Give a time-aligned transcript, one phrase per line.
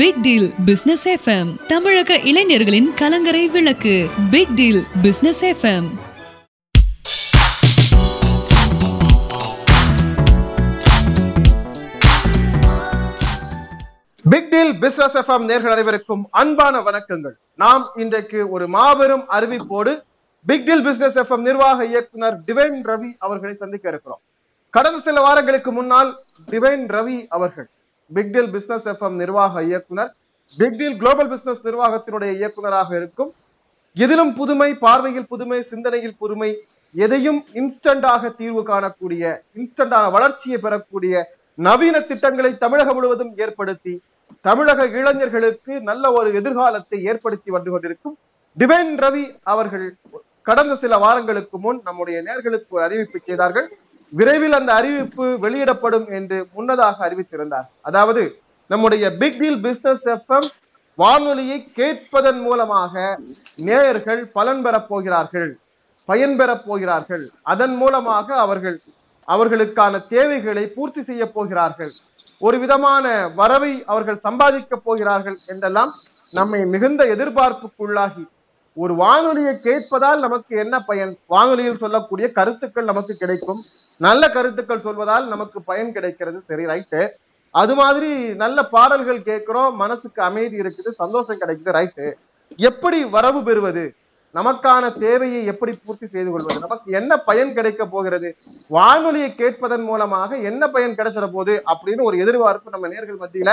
[0.00, 3.94] Big deal business FM தமிழக இளைஞர்களின் கலங்கரை விளக்கு.
[4.30, 5.88] Big deal business FM
[14.22, 17.36] big deal business FM நேர்கள் அனைவருக்கும் அன்பான வணக்கங்கள்.
[17.54, 20.02] நாம் இன்றைக்கு ஒரு மாபெரும் அறிவிப்போடு
[20.46, 24.20] பிக் டீல் பிசினஸ் எஃப்எம் நிர்வாக இயக்குனர் டிவைன் ரவி அவர்களை சந்திக்க இருக்கிறோம்.
[24.70, 26.18] கடந்த சில வாரங்களுக்கு முன்னால்
[26.50, 27.68] டிவைன் ரவி அவர்கள்
[28.16, 30.10] பிக் டீல் பிசினஸ் எஃப்எம் நிர்வாக இயக்குனர்.
[30.58, 33.30] பிக் டீல் குளோபல் பிசினஸ் நிர்வாகத்தினுடைய இயக்குனராக இருக்கும்.
[33.96, 36.50] எதிலும் புதுமை பார்வையில் புதுமை சிந்தனையில் புதுமை
[37.04, 39.22] எதையும் இன்ஸ்டண்டாக தீர்வு காணக்கூடிய
[39.60, 41.14] இன்ஸ்டண்டான வளர்ச்சியை பெறக்கூடிய
[41.66, 43.94] நவீன திட்டங்களை தமிழகம் முழுவதும் ஏற்படுத்தி
[44.48, 48.16] தமிழக இளைஞர்களுக்கு நல்ல ஒரு எதிர்காலத்தை ஏற்படுத்தி வந்து கொண்டிருக்கும்
[48.56, 49.86] டிவைன் ரவி அவர்கள்
[50.48, 53.68] கடந்த சில வாரங்களுக்கு முன் நம்முடைய நேர்களுக்கு ஒரு அறிவிப்பு செய்தார்கள்.
[54.12, 57.66] விரைவில் அந்த அறிவிப்பு வெளியிடப்படும் என்று முன்னதாக அறிவித்திருந்தார்.
[57.82, 58.22] அதாவது
[58.66, 60.48] நம்முடைய பிக் டீல் பிசினஸ் எஃப்எம்
[60.94, 63.18] வானொலியை கேட்பதன் மூலமாக
[63.68, 65.50] நேயர்கள் பலன் பெறப் போகிறார்கள்
[66.08, 67.24] பயன் பெறப் போகிறார்கள்.
[67.42, 68.76] அதன் மூலமாக அவர்கள்
[69.28, 71.92] அவர்களுக்கான தேவைகளை பூர்த்தி செய்ய போகிறார்கள்.
[72.38, 73.06] ஒரு விதமான
[73.40, 75.92] வரவை அவர்கள் சம்பாதிக்க போகிறார்கள் என்றெல்லாம்
[76.32, 78.24] நம்மை மிகுந்த எதிர்பார்ப்புக்குள்ளாகி
[78.76, 81.12] ஒரு வானொலியை கேட்பதால் நமக்கு என்ன பயன்?
[81.26, 83.60] வானொலியில் சொல்லக்கூடிய கருத்துக்கள் நமக்கு கிடைக்கும்.
[84.06, 86.38] நல்ல கருத்துக்கள் சொல்வதால் நமக்கு பயன் கிடைக்கிறது.
[86.48, 87.00] சரி ரைட்டு
[87.54, 88.10] அது மாதிரி
[88.42, 89.72] நல்ல பாடல்கள் கேட்கிறோம்.
[89.82, 90.90] மனசுக்கு அமைதி இருக்குது.
[91.02, 91.70] சந்தோஷம் கிடைக்குது.
[91.78, 92.06] ரைட்டு
[92.68, 93.84] எப்படி வரவு பெறுவது?
[94.34, 96.58] நமக்கான தேவையை எப்படி பூர்த்தி செய்து கொள்வது?
[96.64, 98.28] நமக்கு என்ன பயன் கிடைக்க போகிறது?
[98.76, 101.54] வானொலியை கேட்பதன் மூலமாக என்ன பயன் கிடைச்சிட போகுது?
[101.72, 103.52] அப்படின்னு ஒரு எதிர்பார்ப்பு நம்ம நேர்கள் மத்தியில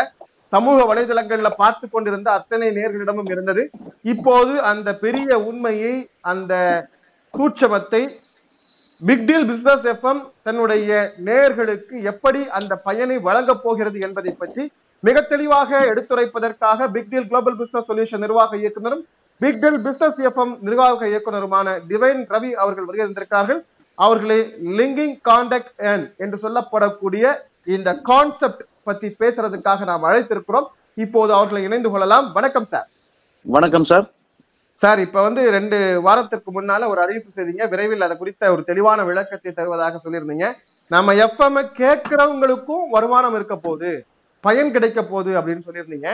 [0.53, 3.63] சமூக வலைதளங்கள்ல பார்த்து கொண்டிருந்த அத்தனை நேர்களிடமும் இருந்தது.
[4.13, 5.95] இப்போது அந்த பெரிய உண்மையை
[6.33, 6.53] அந்த
[7.33, 8.01] சூட்சமத்தை
[9.07, 10.89] பிக் டீல் பிசினஸ் எஃப்எம் தன்னுடைய
[11.25, 14.63] நேயர்களுக்கு எப்படி அந்த பயனை வழங்கப் போகிறது என்பதை பற்றி
[15.07, 19.03] மிக தெளிவாக எடுத்துரைப்பதற்காக big deal global business solution நிர்வாக இயக்குனரும்
[19.41, 23.59] பிக்டீல் பிசினஸ் எஃப்எம் நிர்வாக இயக்குநருமான டிவைன் ரவி அவர்கள் வருகை தந்திருக்கிறார்கள்.
[23.97, 24.39] அவர்களை
[24.79, 27.25] லிங்கிங் கான்டாக்ட் என் என்று சொல்லப்படக்கூடிய
[27.75, 30.67] இந்த கான்செப்ட் பத்தி பேசுறதுக்காக நாம் அழைத்திருக்கிறோம்.
[31.05, 32.27] இப்போது அவர்களை இணைந்து கொள்ளலாம்.
[32.37, 32.87] வணக்கம் சார்
[33.55, 34.05] வணக்கம் சார்
[34.81, 37.63] சார் இப்ப வந்து ரெண்டு வாரத்துக்கு முன்னால ஒரு அறிவிப்பு செய்தீங்க.
[37.69, 40.47] விரைவில் அதை குறித்த ஒரு தெளிவான விளக்கத்தை தருவதாக சொல்லியிருந்தீங்க.
[40.87, 43.91] நம்ம எஃப்எம் கேட்கிறவங்களுக்கும் வருமானம் இருக்க போகுது.
[44.41, 46.09] பயன் கிடைக்க போகுது அப்படின்னு சொல்லியிருந்தீங்க.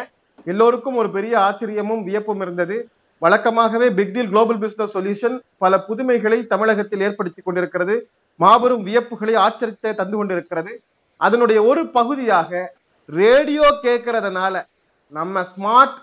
[0.46, 2.78] எல்லோருக்கும் ஒரு பெரிய ஆச்சரியமும் வியப்பும் இருந்தது.
[3.22, 7.96] வழக்கமாகவே big deal global business solution பல புதுமைகளை தமிழகத்தில் ஏற்படுத்தி கொண்டிருக்கிறது.
[8.36, 10.82] மாபெரும் வியப்புகளை ஆச்சரியத்தை தந்து கொண்டிருக்கிறது.
[11.18, 12.74] அதனுடைய ஒரு பகுதியாக
[13.06, 14.64] ரேடியோ கேட்கறதுனால
[15.08, 15.98] நம்ம ஸ்மார்ட்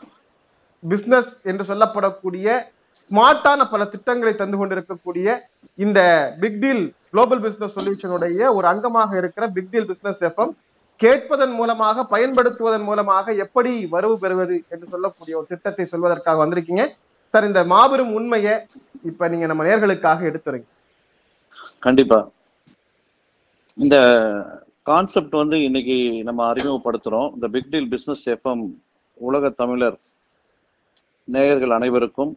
[0.82, 2.46] பிசினஸ் என்று சொல்லப்படக்கூடிய
[3.10, 5.28] ஸ்மார்ட்டான பல திட்டங்களை தந்து கொண்டிருக்கக்கூடிய
[5.84, 6.00] இந்த
[6.40, 10.52] பிக் டீல் குளோபல் பிசினஸ் சொல்யூஷனுடைய ஒரு அங்கமாக இருக்கிற பிக் டீல் பிசினஸ் எஃப்எம்
[11.00, 16.84] கேட்பதன் மூலமாக பயன்படுத்துவதன் மூலமாக எப்படி வரவு பெறுவது என்று சொல்லக்கூடிய ஒரு திட்டத்தை சொல்வதற்காக வந்திருக்கீங்க.
[17.34, 18.54] சார் இந்த மாபெரும் உண்மையை
[19.10, 20.70] இப்ப நீங்க நம்ம நேர்களுக்காக எடுத்துறீங்க
[21.86, 22.18] கண்டிப்பா.
[23.78, 23.96] இந்த
[24.90, 25.96] கான்செப்ட் வந்து இன்னைக்கு
[26.28, 27.28] நம்ம அறிமுகப்படுத்துறோம்.
[27.34, 28.64] இந்த பிக் டீல் பிசினஸ் எஃப்எம்
[29.28, 29.98] உலக தமிழர்
[31.28, 32.32] நேயர்கள் அனைவருக்கும்.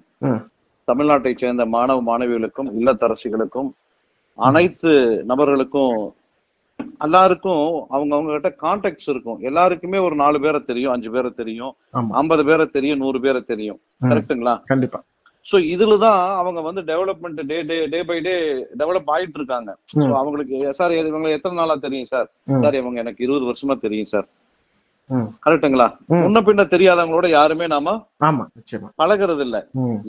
[0.88, 3.70] தமிழ்நாட்டை சேர்ந்த மாணவ மாணவிகளுக்கும் இல்லத்தரசிகளுக்கும்
[4.38, 4.92] அனைத்து
[5.32, 5.96] நபர்களுக்கும்
[7.06, 7.64] எல்லாருக்கும்
[7.96, 9.40] அவங்க அவங்க கிட்ட கான்டாக்ட்ஸ் இருக்கும்.
[9.50, 11.74] எல்லாருக்குமே ஒரு நாலு பேரை தெரியும் அஞ்சு பேரை தெரியும்
[12.22, 13.80] ஐம்பது பேரை தெரியும் நூறு பேரை தெரியும்.
[14.02, 14.10] ம்.
[14.12, 14.56] கரெக்ட்டுங்களா?
[14.72, 15.00] கண்டிப்பா.
[15.48, 18.34] சோ இதுல தான் அவங்க வந்து development day day day by day
[18.82, 19.72] develop ஆயிட்டு இருக்காங்க.
[19.94, 22.28] சோ அவங்களுக்கு சார் இவங்க எத்தனை நாளா தெரியும் சார்.
[22.64, 24.28] சார் இவங்க எனக்கு இருபது வருஷமா தெரியும் சார்.
[25.10, 25.28] ம்.
[26.18, 28.44] முன்ன பின்ன தெரியாதவங்களோட யாருமே நாம ஆமா
[29.00, 29.58] பழகுறது இல்ல.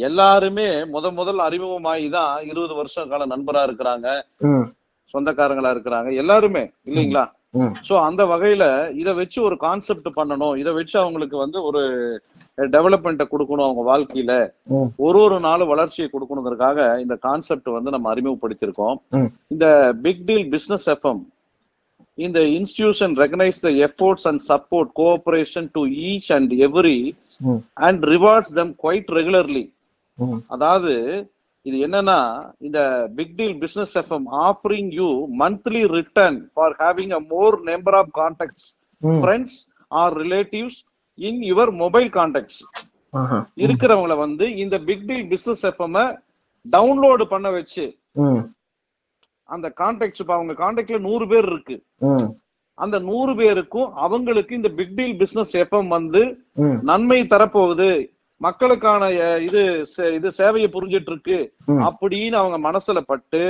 [0.07, 4.07] எல்லாருமே முத முதல் அறிமுகமாகி தான் இருபது வருஷ கால நண்பரா இருக்கிறாங்க.
[5.15, 7.25] சொந்தக்காரங்களா இருக்கிறாங்க எல்லாருமே இல்லைங்களா.
[7.87, 8.65] சோ அந்த வகையில
[9.01, 11.81] இத வச்சு ஒரு கான்செப்ட் பண்ணணும் இத வச்சு அவங்களுக்கு வந்து ஒரு
[12.69, 14.33] டெவலப்மெண்ட்டை கொடுக்கணும் அவங்க வாழ்க்கையில.
[15.05, 19.29] ஒரு ஒரு நாளும் வளர்ச்சியை கொடுக்கணுங்கிறதுக்காக இந்த கான்செப்ட் வந்து நம்ம அறிமுகப்படுத்தியிருக்கோம் ம்.
[19.51, 19.67] இந்த
[20.05, 21.23] பிக் டீல் பிசினஸ் எஃப்எம்
[22.19, 26.99] இந்த institution recognise the efforts and support cooperation to each and every
[27.41, 27.61] ம்.
[27.87, 29.65] And rewards them quite regularly
[30.19, 30.41] ம்.
[30.49, 30.95] அதாவது
[31.67, 32.19] இது என்னன்னா
[32.61, 32.79] இந்த
[33.19, 35.09] big deal business FM offering you
[35.43, 38.67] monthly return for having a more number of contacts.
[39.03, 39.59] Friends
[39.91, 40.79] or relatives
[41.19, 42.61] in your mobile contacts.
[43.63, 45.97] இருக்கிறவங்கள வந்து இந்த big deal business FM
[46.67, 47.85] download பண்ண வச்சு
[48.23, 48.43] ம்.
[49.49, 51.77] அந்த கான்டாக்ட்ஸ் இப்ப அவங்க கான்டாக்ட்ல நூறு பேர் இருக்கு.
[52.79, 56.23] அந்த நூறு பேருக்கும் அவங்களுக்கு இந்த பிக் டீல் பிசினஸ் எஃப்எம் வந்து.
[56.91, 57.89] நன்மை தரப்போகுது
[58.41, 59.11] மக்களுக்கான
[59.49, 59.63] இது
[60.17, 61.39] இது சேவையை புரிஞ்சிட்டு இருக்கு.
[61.89, 63.43] அப்படின்னு அவங்க மனசுல பட்டு.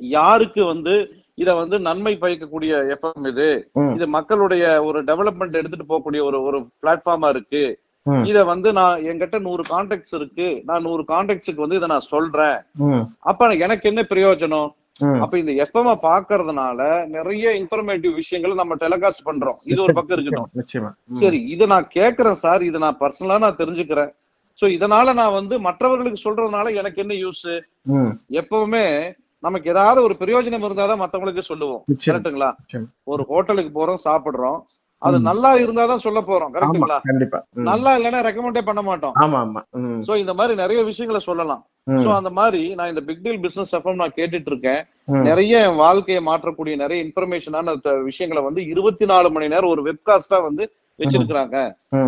[0.00, 0.94] யாருக்கு வந்து
[1.34, 3.48] இத வந்து நன்மை பயக்கக்கூடிய எஃப்எம் இது.
[3.94, 7.64] இது மக்களுடைய ஒரு டெவலப்மெண்ட் எடுத்துட்டு போகக்கூடிய ஒரு ஒரு பிளாட்ஃபார்மா இருக்கு.
[8.30, 12.58] இத வந்து நான் என்கிட்ட நூறு கான்டாக்ட்ஸ் இருக்கு நான் நூறு கான்டாக்ட்ஸுக்கு வந்து இதை நான் சொல்றேன்
[13.30, 14.68] அப்ப எனக்கு என்ன பிரயோஜனம்.
[15.20, 19.58] அப்ப இந்த எஃப்எம் பாக்குறதுனால நிறைய இன்ஃபர்மேட்டிவ் விஷயங்களை நம்ம டெலிகாஸ்ட் பண்றோம்.
[19.62, 20.50] இது ஒரு பக்கம் இருக்கட்டும்.
[21.12, 22.62] சரி இதை நான் கேக்குறேன் சார்.
[22.62, 24.12] இதை நான் பர்சனலா நான் தெரிஞ்சுக்கிறேன்.
[24.60, 27.60] சோ இதனால நான் வந்து மற்றவர்களுக்கு சொல்றதுனால எனக்கு என்ன யூஸ்
[28.30, 31.82] எப்பவுமே நமக்கு ஏதாவது ஒரு பிரயோஜனம் இருந்தாதான் மத்தவங்களுக்கு சொல்லுவோம்.
[31.86, 32.18] நிச்சயம்.
[33.04, 34.60] ஒரு ஹோட்டலுக்கு போறோம் சாப்பிடுறோம்.
[35.02, 36.50] அது நல்லா இருந்தாதான் சொல்ல போறோம்.
[36.50, 37.38] ஆமா கரெக்ட்டுங்களா கண்டிப்பா.
[37.70, 39.14] நல்லா இல்லைன்னா ரெக்கமெண்டே பண்ண மாட்டோம்.
[39.24, 39.60] ஆமா ஆமா.
[40.06, 41.62] சோ இந்த மாதிரி நிறைய விஷயங்களை சொல்லலாம்.
[42.04, 44.80] சோ அந்த மாதிரி நான் இந்த பிக் டீல் பிசினஸ் எஃப்எம் நான் கேட்டுட்டு இருக்கேன்.
[45.28, 47.74] நிறைய என் வாழ்க்கையை மாற்றக்கூடிய நிறைய இன்ஃபர்மேஷனான
[48.10, 50.64] விஷயங்களை வந்து இருபத்தி நாலு மணி நேரம் ஒரு வெப்காஸ்டா வந்து
[50.98, 51.56] வச்சிருக்கிறாங்க.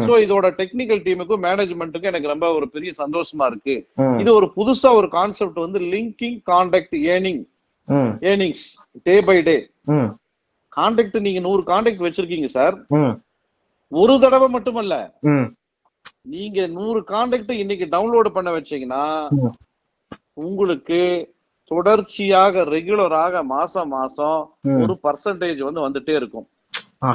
[0.06, 3.76] சோ இதோட டெக்னிக்கல் டீமுக்கும் மேனேஜ்மெண்ட்டுக்கும் எனக்கு ரொம்ப ஒரு பெரிய சந்தோஷமா இருக்கு.
[4.22, 7.42] இது ஒரு புதுசா ஒரு கான்செப்ட் வந்து linking contact earning
[8.30, 8.64] earnings
[9.08, 9.56] day by day
[10.78, 12.76] contact நீங்க நூறு கான்டாக்ட் வச்சிருக்கீங்க சார்
[13.92, 14.94] ஒரு தடவை மட்டுமல்ல.
[16.34, 19.04] நீங்க நூறு கான்டாக்ட் இன்னைக்கு டவுன்லோட் பண்ண வச்சீங்கன்னா.
[20.46, 20.98] உங்களுக்கு
[21.70, 24.38] தொடர்ச்சியாக ரெகுலராக மாசம் மாசம்.
[24.82, 26.46] ஒரு பர்சன்டேஜ் வந்து வந்துட்டே இருக்கும்.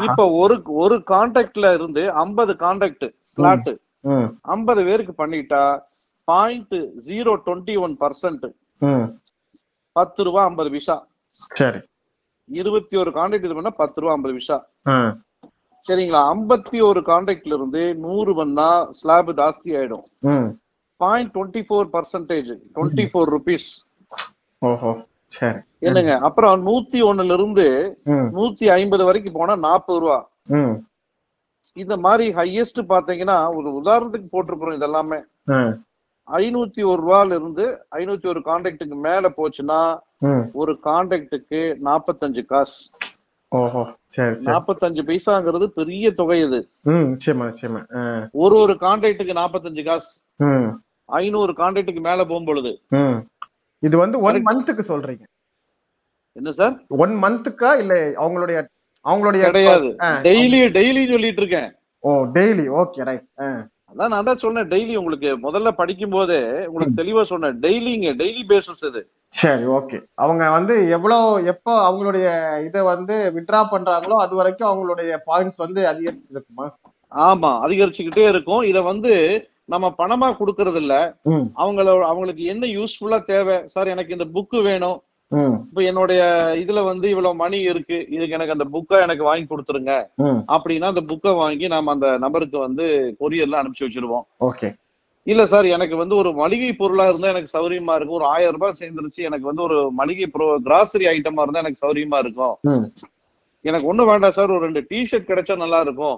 [0.07, 3.71] இப்ப ஒரு ஒரு கான்டாக்ட்ல இருந்து ஐம்பது கான்டாக்ட் ஸ்லாட்
[4.55, 5.63] ஐம்பது பேருக்கு பண்ணிட்டா
[6.27, 6.75] point
[7.07, 8.45] zero twenty one percent.
[9.95, 10.95] பத்து ரூபா ஐம்பது விஷா
[11.61, 11.81] சரி.
[12.49, 14.57] இருபத்தி ஒரு கான்டாக்ட் இது பண்ணா பத்து ரூபா ஐம்பது விஷா
[15.87, 16.19] சரிங்களா?
[16.33, 18.67] ஐம்பத்தி ஒரு கான்டாக்ட்ல இருந்து நூறு பண்ணா
[18.99, 20.05] ஸ்லாப் ஜாஸ்தி ஆயிடும்.
[21.01, 23.67] Point twenty four percentage twenty four rupees
[24.61, 24.91] ஓஹோ
[25.37, 25.59] சரி.
[25.87, 26.13] என்னங்க?
[26.27, 27.65] அப்புறம் நூத்தி ஒண்ணுல இருந்து
[28.37, 30.19] நூத்தி ஐம்பது வரைக்கும் போனா நாற்பது ரூபா.
[31.77, 35.19] இந்த மாதிரி ஹையஸ்ட் பாத்தீங்கன்னா ஒரு உதாரணத்துக்கு போட்டிருக்கிறோம் இதெல்லாமே.
[36.27, 37.65] ஐநூத்தி ஒரு ரூபால இருந்து
[37.99, 39.79] ஐநூத்தி ஒரு கான்டாக்டுக்கு மேல போச்சுன்னா.
[40.53, 42.77] ஒரு கான்டாக்டுக்கு நாற்பத்தஞ்சு காசு.
[43.51, 43.81] ஓஹோ
[44.15, 46.59] சரி நாற்பத்தஞ்சு பைசாங்கிறது பெரிய தொகை இது.
[48.33, 50.11] ஒரு ஒரு கான்டாக்டுக்கு நாற்பத்தஞ்சு காசு.
[51.09, 53.19] ஐநூறு கான்டாக்டுக்கு மேல போகும் பொழுது ம்.
[53.83, 55.23] இது வந்து ஒன் மந்த்துக்கு சொல்றீங்க.
[56.35, 56.75] என்ன சார்?
[57.03, 57.93] ஒன் மந்த்துக்கா இல்ல
[58.23, 58.59] அவங்களுடைய
[59.05, 59.89] அவங்களுடைய கிடையாது.
[60.27, 61.69] டெய்லி டெய்லி சொல்லிட்டு இருக்கேன்.
[62.03, 63.27] ஓ டெய்லி ஓகே ரைட்
[63.93, 67.57] அதான் நான் தான் சொன்னேன் டெய்லி உங்களுக்கு முதல்ல படிக்கும் போதே உங்களுக்கு தெளிவா சொன்னேன்.
[67.65, 69.01] டெய்லிங்க டெய்லி பேசிஸ் இது.
[69.33, 72.27] சரி ஓகே அவங்க வந்து எவ்வளவு எப்போ அவங்களுடைய
[72.67, 76.67] இதை வந்து விட்ரா பண்றாங்களோ அது வரைக்கும் அவங்களுடைய பாயிண்ட்ஸ் வந்து அதிகரிச்சு இருக்குமா
[77.11, 78.61] ஆமா அதிகரிச்சுக்கிட்டே இருக்கும்.
[78.71, 79.11] இத வந்து
[79.73, 80.93] நம்ம பணமா கொடுக்கறது இல்ல
[81.61, 83.57] அவங்கள அவங்களுக்கு என்ன யூஸ்ஃபுல்லா தேவை?
[83.73, 84.97] சார் எனக்கு இந்த புக்கு வேணும்.
[85.69, 86.21] இப்ப என்னுடைய
[86.63, 87.97] இதுல வந்து இவ்வளவு மணி இருக்கு.
[88.15, 89.93] இதுக்கு எனக்கு அந்த புக்கை எனக்கு வாங்கி கொடுத்துருங்க.
[90.55, 92.85] அப்படின்னா அந்த புக்கை வாங்கி நாம அந்த நபருக்கு வந்து
[93.21, 94.25] கொரியர்ல அனுப்பிச்சு வச்சிருவோம்.
[94.49, 94.69] ஓகே.
[95.27, 98.19] இல்ல சார் எனக்கு வந்து ஒரு மளிகை பொருளா இருந்தா எனக்கு சௌரியமா இருக்கும்.
[98.21, 100.27] ஒரு ஆயிரம் ரூபாய் சேர்ந்துருச்சு எனக்கு வந்து ஒரு மளிகை
[100.67, 102.55] கிராசரி ஐட்டமா இருந்தா எனக்கு சௌரியமா இருக்கும்.
[103.65, 106.17] எனக்கு ஒண்ணு வேண்டாம் சார் ஒரு ரெண்டு டிஷர்ட் கிடைச்சா நல்லா இருக்கும்.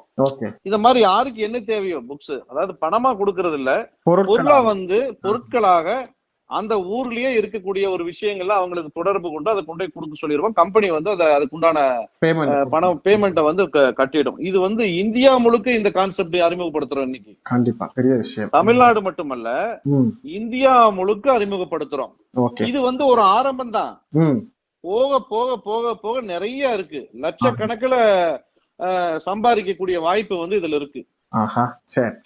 [0.68, 3.72] இந்த மாதிரி யாருக்கு என்ன தேவையோ புக்ஸ் அதாவது பணமா கொடுக்கறது இல்ல
[4.30, 5.98] பொருளா வந்து பொருட்களாக
[6.50, 11.28] அந்த ஊர்லயே இருக்கக்கூடிய ஒரு விஷயங்கள்ல அவங்களுக்கு தொடர்பு கொண்டு அதை கொண்டு கொடுக்க சொல்லிடுவோம் கம்பெனி வந்து அதை
[11.38, 11.78] அதுக்குண்டான
[12.74, 13.64] பணம் பேமெண்ட்டை வந்து
[14.00, 14.40] கட்டிடும்.
[14.50, 17.34] இது வந்து இந்தியா முழுக்க இந்த கான்செப்ட் அறிமுகப்படுத்துறோம் இன்னைக்கு.
[17.42, 17.92] கண்டிப்பா.
[17.96, 18.50] பெரிய விஷயம்.
[18.50, 19.50] தமிழ்நாடு மட்டுமல்ல
[20.22, 22.14] இந்தியா முழுக்க அறிமுகப்படுத்துறோம்.
[22.66, 23.94] இது வந்து ஒரு ஆரம்பம் தான்.
[24.80, 27.10] போக போக போக போக நிறைய இருக்கு.
[27.26, 28.00] லட்சக்கணக்கில்
[29.28, 31.02] சம்பாதிக்கக்கூடிய வாய்ப்பு வந்து இதுல இருக்கு.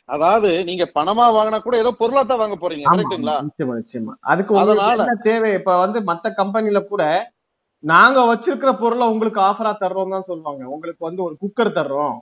[0.05, 3.35] அதாவது நீங்க பணமா வாங்கினா கூட ஏதோ பொருளா தான் வாங்க போறீங்க கரெக்ட்டுங்களா?
[3.47, 4.13] நிச்சயமா நிச்சயமா.
[4.23, 5.53] அதுக்கு அதனால- தேவை?
[5.53, 7.03] இப்ப வந்து மத்த கம்பெனில கூட
[7.83, 10.67] நாங்க வச்சிருக்கிற பொருளை உங்களுக்கு ஆஃபரா தர்றோம் தான் சொல்லுவாங்க.
[10.67, 12.17] உங்களுக்கு வந்து ஒரு குக்கர் தர்றோம்.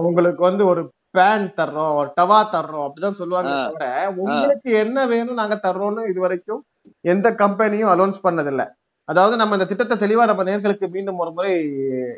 [0.00, 0.82] உங்களுக்கு வந்து ஒரு
[1.18, 3.50] பேன் தர்றோம் ஒரு டவா தர்றோம் அப்படிதான் சொல்லுவாங்க.
[3.66, 6.62] தவிர உங்களுக்கு என்ன வேணும் நாங்க தர்றோம்னு இது வரைக்கும்
[7.04, 8.64] எந்த கம்பெனியும் அலௌன்ஸ் பண்ணதில்ல.
[9.08, 11.52] அதாவது நம்ம இந்த திட்டத்தை தெளிவா நம்ம நேர்களுக்கு மீண்டும் ஒரு முறை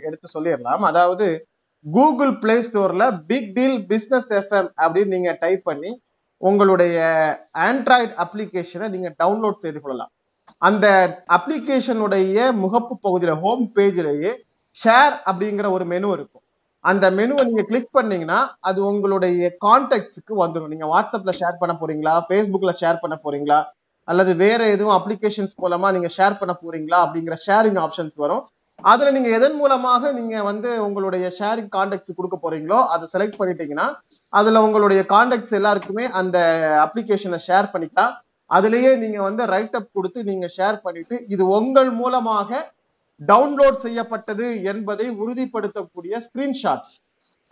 [0.03, 0.81] எடுத்து சொல்லிடலாம்.
[0.85, 1.27] அதாவது
[1.85, 6.01] கூகுள் பிளே ஸ்டோர்ல பிக் டீல் பிஸ்னஸ் எஃப்எம் அப்படின்னு நீங்க டைப் பண்ணி
[6.37, 6.97] உங்களுடைய
[7.59, 10.11] ஆண்ட்ராய்டு அப்ளிகேஷனை நீங்க டவுன்லோட் செய்து கொள்ளலாம்.
[10.63, 10.87] அந்த
[11.29, 14.33] அப்ளிகேஷனுடைய முகப்பு பகுதியில ஹோம் பேஜிலேயே
[14.85, 16.43] ஷேர் அப்படிங்கிற ஒரு மெனு இருக்கும்.
[16.81, 22.15] அந்த மெனுவை நீங்க கிளிக் பண்ணீங்கன்னா அது உங்களுடைய கான்டாக்ட்ஸுக்கு வந்துடும் நீங்க வாட்ஸ்அப்ல ஷேர் பண்ண போறீங்களா?
[22.29, 23.65] ஃபேஸ்புக்ல ஷேர் பண்ண போறீங்களா?
[24.05, 26.99] அல்லது வேற எதுவும் அப்ளிகேஷன்ஸ் மூலமா நீங்க ஷேர் பண்ண போறீங்களா?
[27.07, 28.45] அப்படிங்கிற ஷேரிங் ஆப்ஷன்ஸ் வரும்.
[28.85, 33.87] அதுல நீங்க எதன் மூலமாக நீங்க வந்து உங்களுடைய ஷேரிங் கான்டாக்ட்ஸ் கொடுக்க போறீங்களோ அதை செலக்ட் பண்ணிட்டீங்கன்னா
[34.33, 36.39] அதுல உங்களுடைய கான்டாக்ட்ஸ் எல்லாருக்குமே அந்த
[36.87, 38.15] அப்ளிகேஷனை ஷேர் பண்ணிக்கலாம்.
[38.51, 42.61] அதுலயே நீங்க வந்து ரைட் அப் கொடுத்து நீங்க ஷேர் பண்ணிட்டு இது உங்கள் மூலமாக
[43.21, 46.95] டவுன்லோட் செய்யப்பட்டது என்பதை உறுதிப்படுத்தக்கூடிய ஸ்கிரீன்ஷாட்ஸ்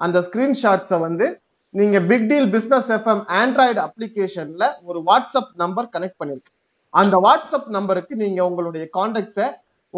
[0.00, 1.26] அந்த ஸ்கிரீன்ஷாட்ஸை வந்து
[1.74, 6.52] நீங்க big deal business FM android அப்ளிகேஷன்ல ஒரு வாட்ஸ்அப் நம்பர் கனெக்ட் பண்ணிருக்கு
[6.94, 9.46] அந்த வாட்ஸ்அப் நம்பருக்கு நீங்க உங்களுடைய கான்டாக்ட்ஸை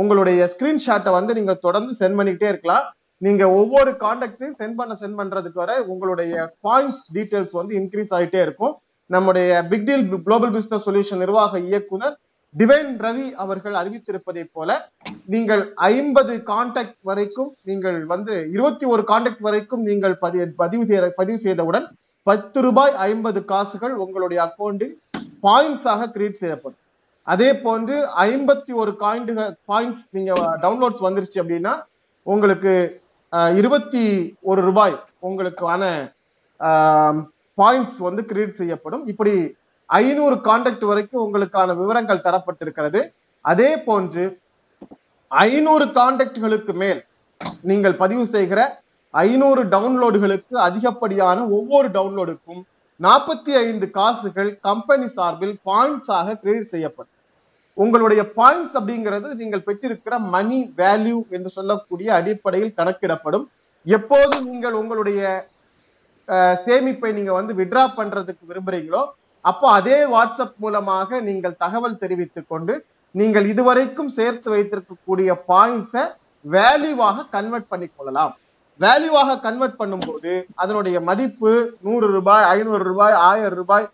[0.00, 2.86] உங்களுடைய ஸ்கிரீன்ஷாட்டை வந்து நீங்க தொடர்ந்து சென்ட் பண்ணிக்கிட்டே இருக்கலாம்.
[3.26, 6.34] நீங்க ஒவ்வொரு காண்டாக்டையும் சென்ட் பண்ண சென்ட் பண்றதுக்கு வர உங்களுடைய
[6.66, 8.74] பாயிண்ட்ஸ் டீட்டெயில்ஸ் வந்து இன்க்ரீஸ் ஆகிட்டே இருக்கும்.
[9.10, 12.16] நம்முடைய big deal global business solution நிர்வாக இயக்குனர்
[12.54, 14.76] டிவைன் ரவி அவர்கள் அறிவித்திருப்பதை போல
[15.34, 21.38] நீங்கள் ஐம்பது காண்டாக்ட் வரைக்கும் நீங்கள் வந்து இருபத்தி ஒரு காண்டாக்ட் வரைக்கும் நீங்கள் பதிவு பதிவு செய்ய பதிவு
[21.46, 21.86] செய்தவுடன்
[22.30, 24.94] பத்து ரூபாய் ஐம்பது காசுகள் உங்களுடைய அக்கௌண்டில்
[25.46, 26.82] பாயிண்ட்ஸாக கிரியேட் செய்யப்படும்.
[27.32, 30.32] அதே போன்று ஐம்பத்தி ஒரு காயின்டுகள் பாயிண்ட்ஸ் நீங்க
[30.64, 31.74] டவுன்லோட்ஸ் வந்துருச்சு அப்படின்னா
[32.32, 32.72] உங்களுக்கு
[33.60, 34.04] இருபத்தி
[34.50, 34.96] ஒரு ரூபாய்
[35.28, 35.82] உங்களுக்கான
[37.58, 39.04] பாயிண்ட்ஸ் வந்து கிரியேட் செய்யப்படும்.
[39.12, 39.34] இப்படி
[39.88, 43.00] ஐநூறு காண்டாக்ட் வரைக்கும் உங்களுக்கான விவரங்கள் தரப்பட்டிருக்கிறது.
[43.50, 44.24] அதே போன்று
[45.30, 47.00] ஐநூறு காண்டாக்ட்களுக்கு மேல்
[47.70, 48.60] நீங்கள் பதிவு செய்கிற
[49.14, 52.62] ஐநூறு டவுன்லோடுகளுக்கு அதிகப்படியான ஒவ்வொரு டவுன்லோடுக்கும்
[53.06, 57.14] நாற்பத்தி ஐந்து காசுகள் கம்பெனி சார்பில் பாயிண்ட்ஸாக கிரெடிட் செய்யப்படும்.
[57.82, 63.46] உங்களுடைய பாயிண்ட்ஸ் அப்படிங்கிறது நீங்கள் பெற்றிருக்கிற மணி வேல்யூ என்று சொல்லக்கூடிய அடிப்படையில் கணக்கிடப்படும்.
[63.86, 65.20] எப்போது நீங்கள் உங்களுடைய
[66.64, 69.02] சேமிப்பை நீங்க வந்து விட்ரா பண்றதுக்கு விரும்புறீங்களோ
[69.44, 72.74] அப்போ அதே வாட்ஸ்அப் மூலமாக நீங்கள் தகவல் தெரிவித்துக் கொண்டு
[73.14, 76.02] நீங்கள் இதுவரைக்கும் சேர்த்து வைத்திருக்கக்கூடிய பாயிண்ட்ஸை
[76.44, 78.34] வேல்யூவாக கன்வெர்ட் பண்ணி கொள்ளலாம்.
[78.80, 80.32] வேல்யூவாக கன்வெர்ட் பண்ணும்போது
[80.62, 81.52] அதனுடைய மதிப்பு
[81.86, 83.86] நூறு ரூபாய் ஐநூறு ரூபாய் ஆயிரம் ரூபாய்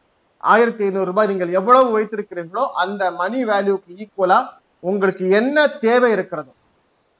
[0.45, 4.39] ஆயிரத்தி ஐநூறு ரூபாய் நீங்கள் எவ்வளவு வைத்திருக்கிறீர்களோ அந்த மணி வேல்யூக்கு ஈக்குவலா
[4.83, 6.51] உங்களுக்கு என்ன தேவை இருக்கிறது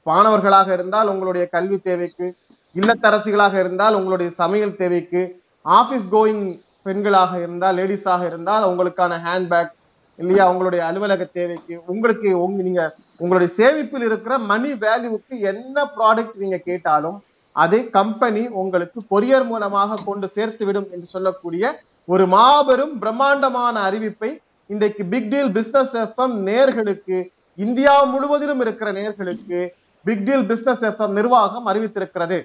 [0.05, 2.27] மாணவர்களாக இருந்தால் உங்களுடைய கல்வி தேவைக்கு
[2.75, 5.21] இல்லத்தரசிகளாக இருந்தால் உங்களுடைய சமையல் தேவைக்கு
[5.65, 6.45] ஆபீஸ் கோயிங்
[6.83, 9.71] பெண்களாக இருந்தால் லேடிஸாக இருந்தால் உங்களுக்கான ஹேண்ட்பேக்
[10.19, 12.83] இல்லையா உங்களுடைய அலுவலக தேவைக்கு உங்களுக்கு உங்க நீங்க
[13.19, 17.17] உங்களுடைய சேமிப்பில் இருக்கிற மணி வேல்யூவுக்கு என்ன ப்ராடக்ட் நீங்க கேட்டாலும்
[17.55, 21.65] அதை கம்பெனி உங்களுக்கு கொரியர் மூலமாக கொண்டு சேர்த்து விடும் என்று சொல்லக்கூடிய
[22.07, 24.29] ஒரு மாபெரும் பிரம்மாண்டமான அறிவிப்பை
[24.69, 27.17] இன்றைக்கு பிக் டீல் பிசினஸ் எஃப்எம் நேர்களுக்கு
[27.65, 29.59] இந்தியா முழுவதிலும் இருக்கிற நேர்களுக்கு
[30.05, 32.37] பிக் டீல் பிசினஸ் எஃப்எம் நிர்வாகம் அறிவித்திருக்கிறது.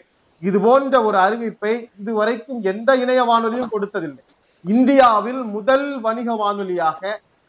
[0.42, 4.22] இது போன்ற ஒரு அறிவிப்பை இதுவரைக்கும் எந்த இணைய வானொலியும் கொடுத்ததில்லை.
[4.64, 7.00] இந்தியாவில் முதல் வணிக வானொலியாக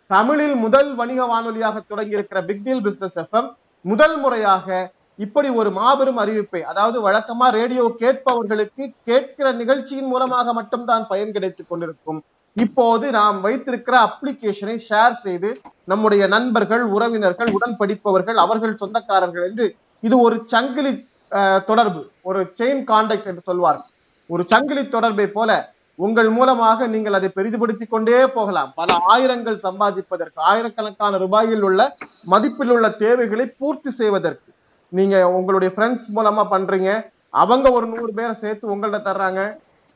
[0.09, 3.49] தமிழில் முதல் வணிக வானொலியாக தொடங்கி இருக்கிற பிக் டீல் பிசினஸ் எஃப்எம்
[3.85, 4.67] முதல் முறையாக
[5.21, 12.19] இப்படி ஒரு மாபெரும் அறிவிப்பை அதாவது வழக்கமா ரேடியோ கேட்பவர்களுக்கு கேட்கிற நிகழ்ச்சியின் மூலமாக மட்டும்தான் பயன் கிடைத்துக் கொண்டிருக்கும்.
[12.57, 15.49] இப்போது நாம் வைத்திருக்கிற அப்ளிகேஷனை ஷேர் செய்து
[15.85, 19.67] நம்முடைய நண்பர்கள் உறவினர்கள் உடன் படிப்பவர்கள் அவர்கள் சொந்தக்காரர்கள் என்று
[20.03, 20.91] இது ஒரு சங்கிலி
[21.31, 23.87] அஹ், தொடர்பு ஒரு செயின் கான்டாக்ட் என்று சொல்வார்கள்.
[24.29, 25.51] ஒரு சங்கிலி தொடர்பை போல
[25.99, 28.71] உங்கள் மூலமாக நீங்கள் அதை பெரிதுபடுத்திக் கொண்டே போகலாம்.
[28.75, 31.81] பல ஆயிரங்கள் சம்பாதிப்பதற்கு ஆயிரக்கணக்கான ரூபாயில் உள்ள
[32.27, 34.47] மதிப்பில் உள்ள தேவைகளை பூர்த்தி செய்வதற்கு.
[34.91, 36.89] நீங்க உங்களுடைய ஃப்ரெண்ட்ஸ் மூலமா பண்றீங்க.
[37.29, 39.41] அவங்க ஒரு நூறு பேரை சேர்த்து உங்கள்ட்ட தர்றாங்க.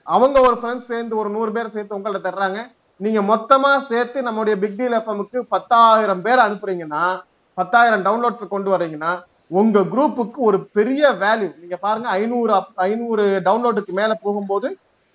[0.07, 2.59] அவங்க ஒரு ஃப்ரெண்ட்ஸ் சேர்ந்து ஒரு நூறு பேரை சேர்த்து உங்கள்ட்ட தர்றாங்க.
[2.97, 7.05] நீங்க மொத்தமா சேர்த்து நம்முடைய பிக் டீல் எஃப்எம்க்கு பத்தாயிரம் பேர் அனுப்புறீங்கன்னா
[7.53, 9.13] பத்தாயிரம் டவுன்லோட்ஸ் கொண்டு வரீங்கன்னா
[9.47, 14.69] உங்க குரூப்புக்கு ஒரு பெரிய வேல்யூ நீங்க பாருங்க ஐநூறு ஐநூறு டவுன்லோடுக்கு மேல போகும்போது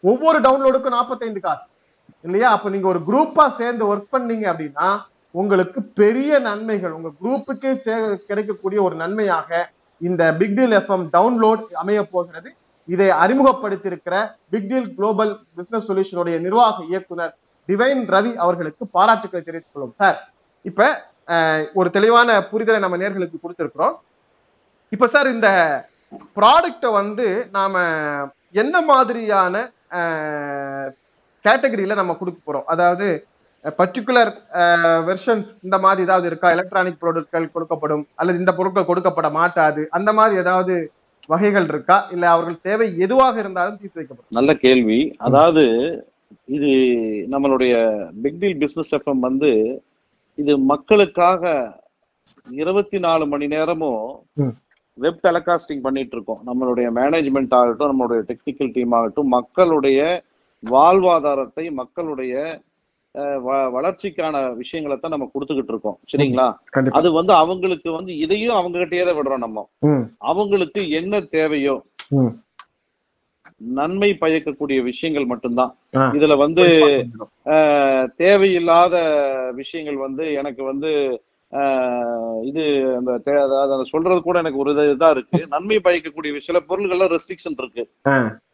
[0.05, 1.69] ஒவ்வொரு டவுன்லோடுக்கும் நாற்பத்தைந்து காசு.
[2.23, 2.49] இல்லையா?
[2.51, 4.89] அப்ப நீங்க ஒரு குரூப்பா சேர்ந்து ஒர்க் பண்ணீங்க அப்படின்னா
[5.35, 9.71] உங்களுக்கு பெரிய நன்மைகள் உங்க குரூப்புக்கே சே- கிடைக்கக்கூடிய ஒரு நன்மையாக
[10.01, 12.51] இந்த பிக் டீல் எஃப்எம் டவுன்லோட் அமைய போகிறது.
[12.89, 14.15] இதை அறிமுகப்படுத்தியிருக்கிற
[14.51, 17.35] பிக் டீல் குளோபல் பிசினஸ் சொல்யூஷனுடைய நிர்வாக இயக்குனர்
[17.69, 20.19] டிவைன் ரவி அவர்களுக்கு பாராட்டுக்களை தெரிவித்துக் கொள்ளும் சார்
[20.65, 20.89] இப்ப
[21.75, 23.95] ஒரு தெளிவான புரிதலை நம்ம நேர்களுக்கு கொடுத்திருக்கிறோம்.
[24.93, 25.49] இப்ப சார் இந்த
[26.37, 27.75] ப்ராடக்டை வந்து நாம
[28.53, 29.55] என்ன மாதிரியான
[31.45, 32.67] கேட்டகரியில நம்ம கொடுக்க போறோம்?
[32.67, 33.07] அதாவது
[33.79, 34.31] பர்டிகுலர்
[35.09, 36.51] வெர்ஷன்ஸ் இந்த மாதிரி ஏதாவது இருக்கா?
[36.57, 40.75] எலக்ட்ரானிக் பொருட்கள் கொடுக்கப்படும் அல்லது இந்த பொருட்கள் கொடுக்கப்பட மாட்டாது அந்த மாதிரி ஏதாவது
[41.33, 41.97] வகைகள் இருக்கா?
[42.15, 44.37] இல்ல அவர்கள் தேவை எதுவாக இருந்தாலும் தீர்த்து வைக்கப்படும்.
[44.39, 45.01] நல்ல கேள்வி.
[45.27, 45.65] அதாவது
[46.57, 46.71] இது
[47.35, 47.75] நம்மளுடைய
[48.23, 49.51] பிக் டீல் பிசினஸ் எஃப்எம் வந்து
[50.39, 51.53] இது மக்களுக்காக
[52.63, 54.03] இருபத்தி நாலு மணி நேரமும்.
[54.99, 56.43] வெப் டெலகாஸ்டிங் பண்ணிட்டு இருக்கோம்.
[56.49, 60.01] நம்மளுடைய மேனேஜ்மெண்ட் ஆகட்டும் நம்மளுடைய டெக்னிக்கல் டீம் ஆகட்டும் மக்களுடைய
[60.63, 62.35] வாழ்வாதாரத்தை மக்களுடைய
[63.15, 65.99] வளர்ச்சிக்கான விஷயங்களை தான் நம்ம கொடுத்துக்கிட்டு இருக்கோம்.
[66.13, 66.55] சரிங்களா?
[66.91, 69.69] அது வந்து அவங்களுக்கு வந்து இதையும் அவங்க கிட்டயே தான் விடுறோம் நம்ம.
[70.19, 71.83] அவங்களுக்கு என்ன தேவையோ.
[73.57, 75.77] நன்மை பயக்கக்கூடிய விஷயங்கள் மட்டும்தான்.
[75.97, 76.63] இதுல வந்து
[78.17, 78.97] தேவையில்லாத
[79.55, 81.23] விஷயங்கள் வந்து எனக்கு வந்து
[82.43, 82.63] இது
[82.97, 85.47] அந்த அதாவது அந்த சொல்றது கூட எனக்கு ஒரு இது- இருக்கு.
[85.49, 87.89] நன்மை பயக்கக்கூடிய சில பொருள்கள்ல ரெஸ்ட்ரிக்ஷன் இருக்கு.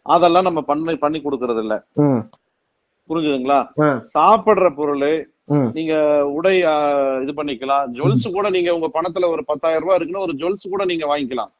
[0.02, 1.84] அதெல்லாம் நம்ம பண்ணி பண்ணி கொடுக்கறது இல்ல
[3.08, 3.60] புரிஞ்சுதுங்களா.
[4.16, 5.08] சாப்பிடுற பொருள்.
[5.76, 5.94] நீங்க
[6.36, 6.54] உடை
[7.24, 7.84] இது பண்ணிக்கலாம்.
[7.96, 11.52] ஜுவல்ஸ் கூட நீங்க உங்க பணத்துல ஒரு பத்தாயிரம் ரூபாய் இருக்குன்னா ஒரு ஜுவல்ஸ் கூட நீங்க வாங்கிக்கலாம்.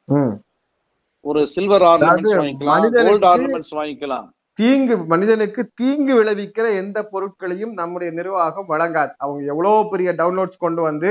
[1.29, 4.27] ஒரு சில்வர் ஆர்னமெண்ட்ஸ் வாங்கிக்கலாம் கோல்டு ஆர்னமெண்ட்ஸ் வாங்கிக்கலாம்.
[4.59, 9.11] தீங்கு மனிதனுக்கு தீங்கு விளைவிக்கிற எந்த பொருட்களையும் நம்முடைய நிர்வாகம் வழங்காது.
[9.23, 11.09] அவங்க எவ்வளவு பெரிய டவுன்லோட்ஸ் கொண்டு வந்து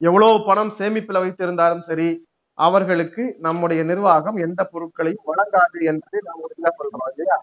[0.00, 2.08] எவ்வளவு பணம் சேமிப்புல வைத்திருந்தாலும் சரி
[2.58, 7.38] அவர்களுக்கு நம்முடைய நிர்வாகம் எந்த பொருட்களையும் வழங்காது என்று நாம் உறுதியா சொல்றோம் இல்லையா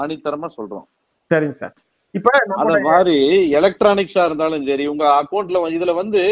[0.00, 0.86] ஆணித்தரமா சொல்றோம்.
[1.30, 1.74] சரிங்க சார்.
[2.14, 3.16] இப்ப அத மாதிரி
[3.58, 6.22] எலக்ட்ரானிக்ஸா இருந்தாலும் சரி உங்க அக்கௌண்ட்ல இதுல வந்து.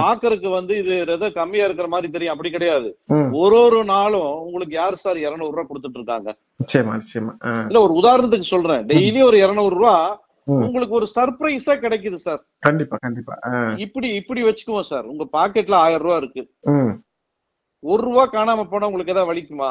[0.00, 2.34] பாக்குறதுக்கு வந்து இது ஏதோ கம்மியா இருக்கிற மாதிரி தெரியும்.
[2.34, 2.88] அப்படி கிடையாது.
[3.42, 6.30] ஒரு ஒரு நாளும் உங்களுக்கு யார் சார் 200 ரூபாய் கொடுத்துட்டு இருக்காங்க?
[6.60, 7.32] நிச்சயமா நிச்சயமா.
[7.46, 8.84] ஆ, இல்ல ஒரு உதாரணத்துக்கு சொல்றேன்.
[8.86, 10.06] டெய்லி ஒரு 200 ரூபாய்
[10.46, 10.62] ம்.
[10.64, 12.40] உங்களுக்கு ஒரு சர்ப்ரைஸா கிடைக்குது சார்.
[12.58, 13.34] கண்டிப்பா கண்டிப்பா.
[13.78, 15.06] இப்படி இப்படி வச்சுக்குவோம் சார்.
[15.06, 16.42] உங்க பாக்கெட்ல ஆயிரம் ரூபாய் இருக்கு.
[17.82, 19.70] ஒரு ரூபா காணாம போனா உங்களுக்கு ஏதாவது வலிக்குமா?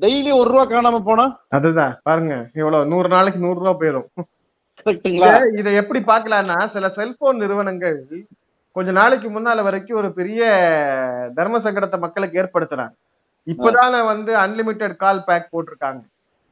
[0.00, 1.40] டெய்லி ஒரு ரூபா காணாம போனா?
[1.48, 4.24] அதுதான் பாருங்க இவ்வளவு நூறு நாளைக்கு நூறு போயிரும்.
[4.84, 5.58] கரெக்ட்டுங்களா?
[5.58, 8.26] இத- எப்படி பார்க்கலாம்னா சில செல்போன் நிறுவனங்கள்
[8.72, 10.44] கொஞ்ச நாளைக்கு முன்னால வரைக்கும் ஒரு பெரிய
[11.34, 12.92] தர்ம சங்கடத்தை மக்களுக்கு ஏற்படுத்துறாங்க.
[13.46, 16.00] இப்பதானே வந்து அன்லிமிட்டெட் கால் பேக் போட்டிருக்காங்க.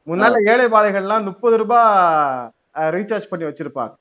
[0.07, 3.95] முன்னால ஏழை பாளைகள்லாம் முப்பது ரூபாய் ரீசார்ஜ் பண்ணி வச்சிருப்பாங்க.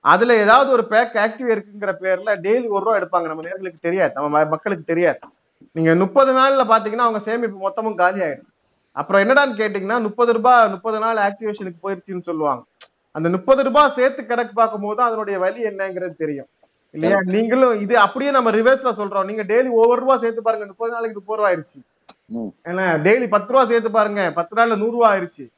[0.00, 3.26] அதுல ஏதாவது ஒரு பேக் ஆக்டிவ் இருக்குங்கிற பேர்ல டெய்லி ஒரு ரூபா எடுப்பாங்க.
[3.26, 4.12] நம்ம நேர்களுக்கு தெரியாது.
[4.14, 5.18] நம்ம மக்களுக்கு தெரியாது.
[5.72, 8.56] நீங்க முப்பது நாள்ல பாத்தீங்கன்னா அவங்க சேமிப்பு மொத்தமும் காலி ஆயிடும்
[8.98, 12.64] அப்புறம் என்னடான்னு கேட்டீங்கன்னா முப்பது ரூபாய் முப்பது நாள் ஆக்டிவேஷனுக்கு போயிருச்சுன்னு சொல்லுவாங்க.
[13.10, 16.46] அந்த முப்பது ரூபாய் சேர்த்து கணக்கு பார்க்கும்போது அதனுடைய வலி என்னங்கிறது தெரியும்.
[16.90, 17.16] இல்லையா?
[17.24, 19.24] நீங்களும் இது அப்படியே நம்ம ரிவர்ஸ்ல சொல்றோம்.
[19.24, 21.78] நீங்க டெய்லி ஒவ்வொரு ரூபா சேர்த்து பாருங்க முப்பது நாளைக்கு முப்பது ரூபா ஆயிருச்சு.
[22.26, 22.68] ம்.
[22.68, 25.48] ஏன்னா டெய்லி பத்து ரூபா சேர்த்து பாருங்க பத்து நாள்ல நூறு ரூபா ஆயிருச்சு.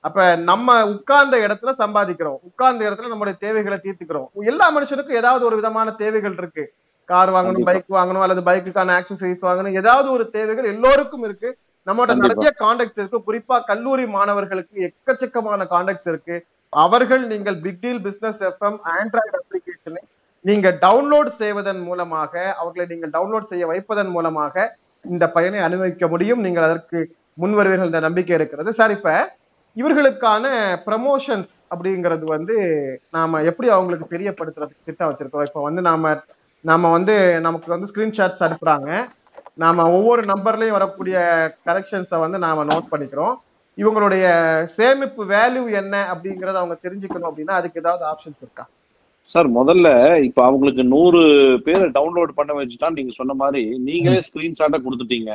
[0.00, 2.38] அப்ப நம்ம உட்கார்ந்த இடத்துல சம்பாதிக்கிறோம்.
[2.42, 4.26] உட்கார்ந்த இடத்துல நம்மளுடைய தேவைகளை தீர்த்துக்கிறோம்.
[4.32, 6.72] எல்லா மனுஷனுக்கும் ஏதாவது ஒரு விதமான தேவைகள் இருக்கு.
[7.04, 7.64] கார் வாங்கணும்.
[7.64, 9.74] பைக் வாங்கணும் அல்லது பைக்குக்கான ஆக்சசரிஸ் வாங்கணும்.
[9.74, 11.58] ஏதாவது ஒரு தேவைகள் எல்லோருக்கும் இருக்கு.
[11.86, 12.16] நம்மகிட்ட.
[12.24, 13.26] நிறைய கான்டாக்ட்ஸ் இருக்கு.
[13.28, 16.36] குறிப்பா கல்லூரி மாணவர்களுக்கு எக்கச்சக்கமான கான்டாக்ட்ஸ் இருக்கு.
[16.72, 20.02] அவர்கள் நீங்கள் big deal business FM android அப்ளிகேஷனை
[20.44, 24.54] நீங்க டவுன்லோட் செய்வதன் மூலமாக அவர்களை நீங்கள் டவுன்லோட் செய்ய வைப்பதன் மூலமாக
[25.04, 26.42] இந்த பயனை அனுபவிக்க முடியும்.
[26.46, 26.98] நீங்கள் அதற்கு
[27.42, 28.70] முன் வருவீர்கள் என்ற நம்பிக்கை இருக்கிறது.
[28.78, 29.10] சார் இப்ப
[29.76, 30.46] இவர்களுக்கான
[30.86, 32.56] ப்ரமோஷன்ஸ் அப்படிங்கிறது வந்து
[33.16, 36.12] நாம எப்படி அவங்களுக்கு தெரியப்படுத்துறதுக்கு திட்டம் வச்சிருக்கோம் இப்ப வந்து நாம
[36.64, 37.14] நாம வந்து
[37.46, 38.88] நமக்கு வந்து ஸ்கிரீன்ஷாட்ஸ் அனுப்புறாங்க.
[39.54, 41.16] நாம ஒவ்வொரு நம்பர்லயும் வரக்கூடிய
[41.66, 43.34] கரெக்ஷன்ஸை வந்து நாம நோட் பண்ணிக்கிறோம்.
[43.78, 44.24] இவங்களுடைய
[44.64, 48.64] சேமிப்பு வேல்யூ என்ன அப்படிங்கறத அவங்க தெரிஞ்சுக்கணும் அப்படின்னா அதுக்கு ஏதாவது ஆப்ஷன்ஸ் இருக்கா?
[49.20, 49.88] சார் முதல்ல
[50.22, 51.20] இப்ப அவங்களுக்கு நூறு
[51.64, 55.32] பேரை டவுன்லோட் பண்ண வச்சுட்டா நீங்க சொன்ன மாதிரி நீங்களே ஸ்கிரீன்ஷாட்டை கொடுத்துட்டீங்க.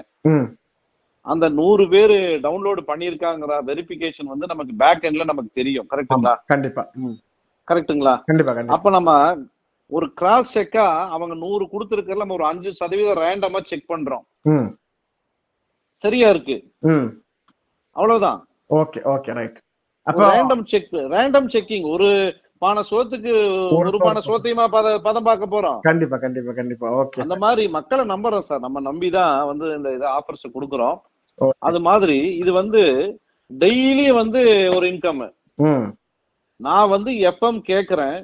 [1.21, 5.87] அந்த நூறு பேரு டவுன்லோட் பண்ணிருக்காங்கிற வெரிஃபிகேஷன் வந்து நமக்கு பேக் எண்ட்ல நமக்கு தெரியும்.
[5.91, 6.83] கரெக்ட்டுங்களா கண்டிப்பா.
[7.65, 8.75] கண்டிப்பா கண்டிப்பா.
[8.77, 9.11] அப்ப நம்ம
[9.91, 14.25] ஒரு கிராஸ் செக்கா அவங்க நூறு கொடுத்துருக்கல நம்ம ஒரு அஞ்சு சதவீதம் ரேண்டமா செக் பண்றோம்.
[16.03, 16.57] சரியா இருக்கு?
[17.95, 18.39] அவ்வளவுதான்.
[18.79, 19.59] ஓகே ஓகே ரைட்
[20.07, 22.07] அப்ப ரேண்டம் செக் ரேண்டம் செக்கிங் ஒரு
[22.63, 23.31] பானை சோத்துக்கு
[23.77, 25.79] ஒரு பானை சோத்தையுமா பத பதம் பார்க்க போறோம்?
[25.87, 27.19] கண்டிப்பா கண்டிப்பா கண்டிப்பா ஓகே.
[27.23, 28.63] அந்த மாதிரி மக்களை நம்புறோம் சார்.
[28.65, 30.97] நம்ம நம்பிதான் வந்து இந்த இதை ஆஃபர்ஸ் கொடுக்குறோம்.
[31.67, 32.81] அது மாதிரி இது வந்து
[33.51, 34.41] டெய்லி வந்து
[34.75, 35.23] ஒரு இன்கம்
[36.59, 38.17] நான் வந்து எஃப்எம் கேக்குறேன்?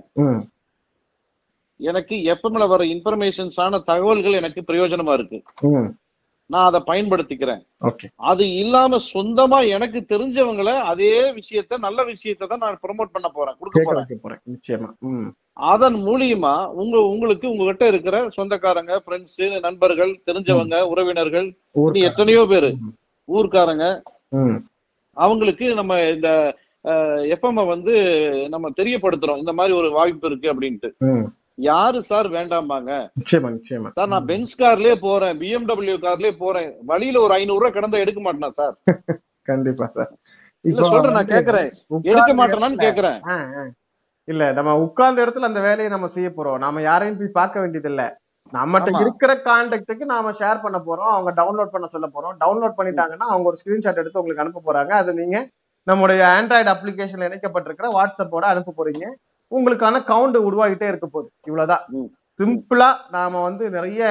[1.90, 5.40] எனக்கு எஃப்எம்ல வர இன்ஃபர்மேஷன்ஸான தகவல்கள் எனக்கு பிரயோஜனமா இருக்கு.
[6.54, 7.62] நான் அதை பயன்படுத்திக்கிறேன்.
[8.32, 13.56] அது இல்லாம சொந்தமா எனக்கு தெரிஞ்சவங்களை அதே விஷயத்த நல்ல விஷயத்தை தான் நான் ப்ரோமோட் பண்ண போறேன்.
[13.60, 14.42] கொடுக்க கேட்க போறேன்.
[14.54, 14.90] நிச்சயமா.
[15.74, 21.48] அதன் மூலியமா உங்க உங்களுக்கு உங்ககிட்ட இருக்கிற சொந்தக்காரங்க ஃப்ரெண்ட்ஸ் நண்பர்கள் தெரிஞ்சவங்க உறவினர்கள்
[22.10, 22.72] எத்தனையோ பேரு.
[23.38, 23.86] ஊர்க்காரங்க
[25.18, 26.30] அவங்களுக்கு நம்ம இந்த
[27.36, 27.94] எஃப்எம் வந்து
[28.54, 29.42] நம்ம தெரியப்படுத்துறோம்.
[29.44, 30.90] இந்த மாதிரி ஒரு வாய்ப்பு இருக்கு அப்படின்ட்டு.
[31.58, 33.90] யாரு சார் வேண்டாமாங்க நிச்சயமா நிச்சயமா.
[33.90, 36.70] சார் நான் பென்ஸ் கார்லயே போறேன் பிஎம்டபிள்யூ கார்லயே போறேன்.
[36.86, 38.76] வழியில ஒரு ஐநூறு ரூபாய் கடந்தா எடுக்க மாட்டேனா சார்?
[39.48, 40.12] கண்டிப்பா சார்.
[40.66, 41.70] இல்ல சொல்றேன் நான் கேக்குறேன்.
[42.12, 43.20] எடுக்க மாட்டேனான்னு கேக்குறேன்.
[44.28, 46.60] இல்ல நம்ம உட்கார்ந்த இடத்துல அந்த வேலையை நம்ம செய்ய போறோம்.
[46.60, 48.04] நாம யாரையும் போய் பார்க்க வேண்டியது இல்ல
[48.54, 49.02] நம்மகிட்ட.
[49.04, 51.12] இருக்கிற கான்டாக்டுக்கு நாம ஷேர் பண்ண போறோம்.
[51.16, 52.36] அவங்க டவுன்லோட் பண்ண சொல்ல போறோம்.
[52.42, 54.94] டவுன்லோட் பண்ணிட்டாங்கன்னா அவங்க ஒரு ஸ்கிரீன்ஷாட் எடுத்து உங்களுக்கு அனுப்ப போறாங்க.
[55.02, 55.38] அதை நீங்க
[55.88, 59.06] நம்முடைய ஆண்ட்ராய்டு அப்ளிகேஷன்ல இணைக்கப்பட்டிருக்கிற வாட்ஸ்அப்போட அனுப்ப போறீங்க.
[59.52, 61.30] உங்களுக்கான கவுண்ட் உருவாகிட்டே இருக்க போகுது.
[61.48, 61.86] இவ்வளவுதான்.
[62.40, 64.02] சிம்பிளா நாம வந்து நிறைய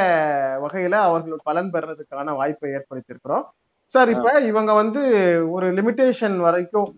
[0.64, 3.44] வகையில அவர்கள் பலன் பெறுறதுக்கான வாய்ப்பை ஏற்படுத்தியிருக்கிறோம்.
[3.94, 5.00] சார் இப்ப இவங்க வந்து
[5.50, 6.90] ஒரு லிமிட்டேஷன் வரைக்கும்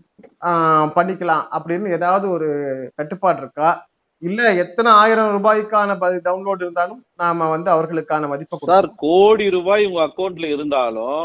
[0.97, 2.49] பண்ணிக்கலாம் அப்படின்னு ஏதாவது ஒரு
[2.95, 3.71] கட்டுப்பாடு இருக்கா?
[4.23, 5.95] இல்ல எத்தனை ஆயிரம் ரூபாய்க்கான
[6.27, 11.23] டவுன்லோட் இருந்தாலும் நாம வந்து அவர்களுக்கான மதிப்பை சார் கோடி ரூபாய் உங்க அக்கவுண்ட்ல இருந்தாலும்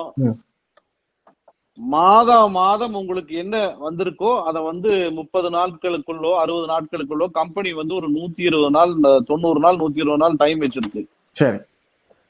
[1.80, 2.54] ம்.
[2.54, 8.70] மாதம் உங்களுக்கு என்ன வந்திருக்கோ அதை வந்து முப்பது நாட்களுக்குள்ளோ அறுபது நாட்களுக்குள்ளோ கம்பெனி வந்து ஒரு நூத்தி இருபது
[8.70, 8.94] நாள்
[9.26, 11.02] தொண்ணூறு நாள் நூத்தி இருபது நாள் டைம் வச்சிருக்கு.
[11.36, 11.60] சரி.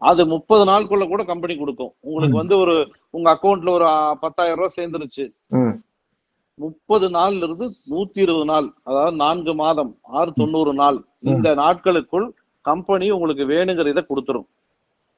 [0.01, 1.93] அது முப்பது நாளுக்குள்ள கூட கம்பெனி கொடுக்கும்.
[2.01, 2.75] உங்களுக்கு வந்து ஒரு
[3.09, 3.85] உங்க அக்கவுண்ட்ல ஒரு
[4.19, 5.25] பத்தாயிரம் ரூபாய் சேர்ந்துருச்சு.
[6.59, 10.97] முப்பது நாள்ல இருந்து நூத்தி இருபது நாள் அதாவது நான்கு மாதம் ஆறு தொண்ணூறு நாள்
[11.29, 12.27] இந்த நாட்களுக்குள்
[12.65, 14.47] கம்பெனி உங்களுக்கு வேணுங்கிற இதை கொடுத்துரும்.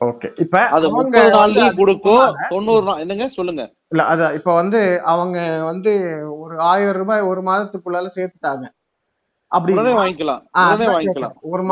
[0.02, 2.36] ஓகே இப்ப அது முப்பது நாள்லயும் கொடுக்கும்.
[2.50, 3.00] தொண்ணூறு நாள்.
[3.00, 3.26] என்னங்க?
[3.30, 3.64] சொல்லுங்க.
[3.90, 5.92] இல்ல அத இப்ப வந்து அவங்க வந்து
[6.40, 8.66] ஒரு ஆயிரம் ரூபாய் ஒரு மாதத்துக்குள்ளால சேர்த்துட்டாங்க.
[9.52, 10.42] அப்படி உடனே வாங்கிக்கலாம்.
[10.66, 11.36] உடனே வாங்கிக்கலாம்.
[11.42, 11.64] ஒரு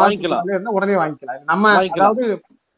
[0.71, 1.41] உடனே வாங்கிக்கலாம்.
[1.43, 1.71] நம்ம.
[1.87, 2.25] அதாவது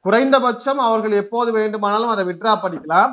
[0.05, 3.11] குறைந்தபட்சம் அவர்கள் எப்போது வேண்டுமானாலும் அதை வித்ரா பண்ணிக்கலாம்.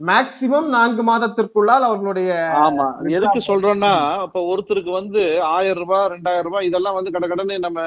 [0.00, 2.30] மேக்சிமம் நான்கு மாதத்திற்குள்ளால் அவர்களுடைய
[2.62, 2.86] ஆமா.
[3.08, 3.92] எதுக்கு சொல்றேன்னா
[4.22, 7.78] இப்ப ஒருத்தருக்கு வந்து ஆயிரம் ரூபாய் ரெண்டாயிரம் ரூபாய் இதெல்லாம் வந்து கடை கடனே நம்ம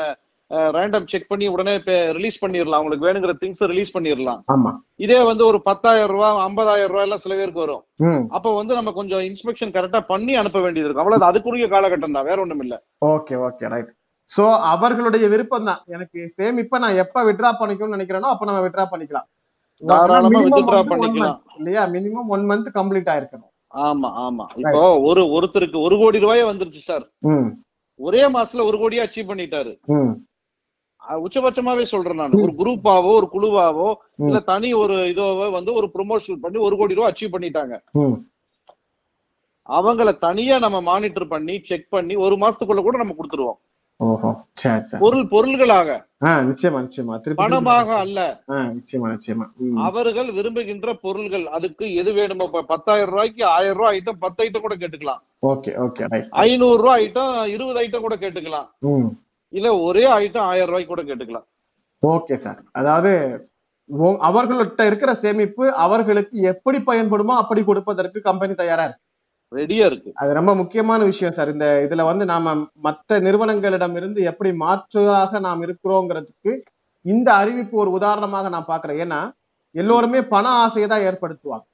[0.76, 1.74] ரேண்டம் செக் பண்ணி உடனே
[2.18, 4.72] ரிலீஸ் பண்ணிடலாம் அவங்களுக்கு வேணுங்கிற திங்ஸ் ரிலீஸ் பண்ணிடலாம் ஆமா.
[5.06, 7.84] இதே வந்து ஒரு பத்தாயிரம் ரூபாய் ஐம்பதாயிரம் ரூபாய் எல்லாம் சில பேருக்கு வரும்.
[8.38, 11.06] அப்ப வந்து நம்ம கொஞ்சம் இன்ஸ்பெக்ஷன் கரெக்டா பண்ணி அனுப்ப வேண்டியது இருக்கும்.
[11.06, 12.28] அவ்வளவு அதுக்குரிய காலகட்டம் தான்.
[12.30, 12.78] வேற ஒண்ணும் இல்ல
[13.14, 13.92] ஓகே ஓகே ரைட்
[14.30, 15.82] சோ அவர்களுடைய விருப்பம் தான்.
[15.96, 19.28] எனக்கு சேமிப்பை நான் எப்ப வித்ரா பண்ணிக்கணும்னு நினைக்கிறேனோ அப்ப நம்ம வித்ரா பண்ணிக்கலாம்.
[21.60, 21.84] இல்லையா?
[21.96, 23.52] மினிமம் ஒன் மந்த் கம்ப்ளீட் ஆயிருக்கணும்.
[23.88, 24.46] ஆமா ஆமா.
[24.64, 27.06] இப்போ ஒரு ஒருத்தருக்கு ஒரு கோடி ரூபாயே வந்துருச்சு சார்
[28.00, 29.72] ஒரே மாசத்துல ஒரு கோடியே அச்சீவ் பண்ணிட்டாரு.
[31.10, 32.32] உச்சபட்சமாவே சொல்றேன் நான்.
[32.32, 33.96] ஒரு குரூப்பாவோ ஒரு குழுவாவோ.
[34.18, 37.80] இல்ல தனி ஒரு இதோவோ வந்து ஒரு ப்ரொமோஷன் பண்ணி ஒரு கோடி ரூபாய் அச்சீவ் பண்ணிட்டாங்க.
[39.70, 43.66] அவங்கள தனியா நம்ம மானிட்டர் பண்ணி செக் பண்ணி ஒரு மாசத்துக்குள்ள கூட நம்ம கொடுத்துருவோம்.
[45.00, 46.08] பொருள் பொருள்களாக.
[46.24, 47.16] நிச்சயமா நிச்சயமா.
[47.38, 48.44] பணமாக அல்ல.
[48.48, 49.46] நிச்சயமா நிச்சயமா.
[49.76, 55.22] அவர்கள் விரும்புகின்ற பொருள்கள் அதுக்கு எது வேணுமோ பத்தாயிரம் ரூபாய்க்கு ஆயிரம் ரூபாய் ஐட்டம் பத்து ஐட்டம் கூட கேட்டுக்கலாம்.
[55.48, 56.28] Okay okay right.
[56.30, 58.68] ஐநூறு ரூபாய் ஐட்டம் இருபது ஐட்டம் கூட கேட்டுக்கலாம்.
[59.54, 61.48] இல்ல ஒரே ஐட்டம் ஆயிரம் ரூபாய்க்கு கூட கேட்டுக்கலாம்.
[62.04, 63.12] ஓகே சார் அதாவது
[64.30, 69.04] அவர்கள்ட்ட இருக்கிற சேமிப்பு அவர்களுக்கு எப்படி பயன்படுமோ அப்படி கொடுப்பதற்கு கம்பெனி தயாரா இருக்கு.
[69.52, 70.10] ரெடியா இருக்கு.
[70.14, 75.64] அது ரொம்ப முக்கியமான விஷயம் சார் இந்த இதுல வந்து நாம மத்த நிறுவனங்களிடம் இருந்து எப்படி மாற்றாக நாம்
[75.68, 76.54] இருக்கிறோங்கிறதுக்கு
[77.06, 79.20] இந்த அறிவிப்பு ஒரு உதாரணமாக நான் பாக்குறேன் ஏன்னா
[79.76, 81.66] எல்லோருமே பண ஆசையை தான் ஏற்படுத்துவாங்க.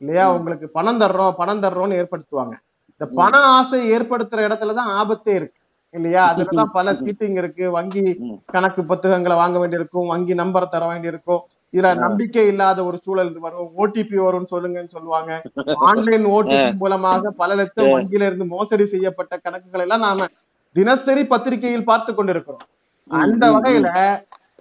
[0.00, 0.24] இல்லையா?
[0.36, 2.54] உங்களுக்கு பணம் தர்றோம் பணம் தர்றோம்னு ஏற்படுத்துவாங்க.
[2.92, 5.58] இந்த பண ஆசை ஏற்படுத்துற இடத்துலதான் ஆபத்தே இருக்கு.
[5.94, 6.34] இல்லையா?
[6.34, 7.70] அதுலதான் பல சீட்டிங் இருக்கு.
[7.70, 8.20] வங்கி.
[8.46, 10.06] கணக்கு புத்தகங்களை வாங்க வேண்டியிருக்கும்.
[10.06, 11.42] வங்கி நம்பர் தர வேண்டியிருக்கும்.
[11.72, 13.70] இதுல நம்பிக்கை இல்லாத ஒரு சூழல் வரும்.
[13.76, 15.42] ஓடிபி வரும்னு சொல்லுங்கன்னு சொல்லுவாங்க.
[15.74, 20.26] ஆன்லைன் ஓடிபி மூலமாக பல லட்சம் வங்கியில இருந்து மோசடி செய்யப்பட்ட கணக்குகள் எல்லாம் நாம
[20.72, 22.66] தினசரி பத்திரிகையில் பார்த்து கொண்டிருக்கிறோம்.
[23.08, 23.88] அந்த வகையில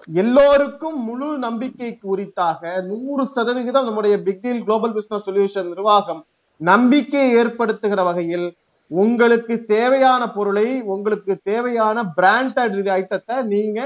[0.08, 6.26] எல்லோருக்கும் முழு நம்பிக்கைக்கு உரித்தாக நூறு சதவிகிதம் நம்முடைய big deal global business solution நிர்வாகம்
[6.58, 8.48] நம்பிக்கையை ஏற்படுத்துகிற வகையில்
[8.92, 13.80] உங்களுக்கு தேவையான பொருளை உங்களுக்கு தேவையான பிராண்டட் ஐட்டத்தை நீங்க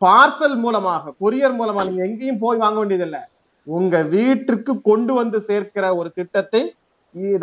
[0.00, 3.20] பார்சல் மூலமாக கொரியர் மூலமா நீங்க எங்கேயும் போய் வாங்க வேண்டியதில்லை.
[3.66, 6.62] உங்க வீட்டிற்கு கொண்டு வந்து சேர்க்கிற ஒரு திட்டத்தை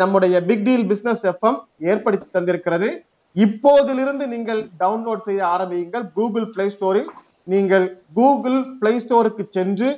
[0.02, 1.58] நம்முடைய பிக் டீல் பிசினஸ் எஃப்எம்
[1.90, 2.88] ஏற்படுத்தி தந்திருக்கிறது.
[3.36, 6.04] இப்போதிலிருந்து நீங்கள் டவுன்லோட் செய்ய ஆரம்பியுங்கள்.
[6.16, 7.10] கூகுள் பிளே ஸ்டோரில்
[7.52, 9.88] நீங்கள் கூகுள் பிளே ஸ்டோருக்கு சென்று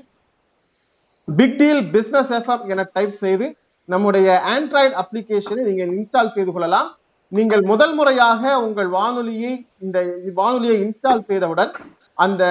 [1.28, 3.46] பிக் டீல் பிசினஸ் எஃப்எம் என டைப் செய்து
[3.92, 6.88] நம்முடைய ஆண்ட்ராய்டு அப்ளிகேஷனை நீங்கள் இன்ஸ்டால் செய்து கொள்ளலாம்.
[7.32, 9.52] நீங்கள் முதல் முறையாக உங்கள் வானொலியை
[9.84, 9.98] இந்த
[10.40, 11.72] வானொலியை இன்ஸ்டால் செய்தவுடன்
[12.24, 12.42] அந்த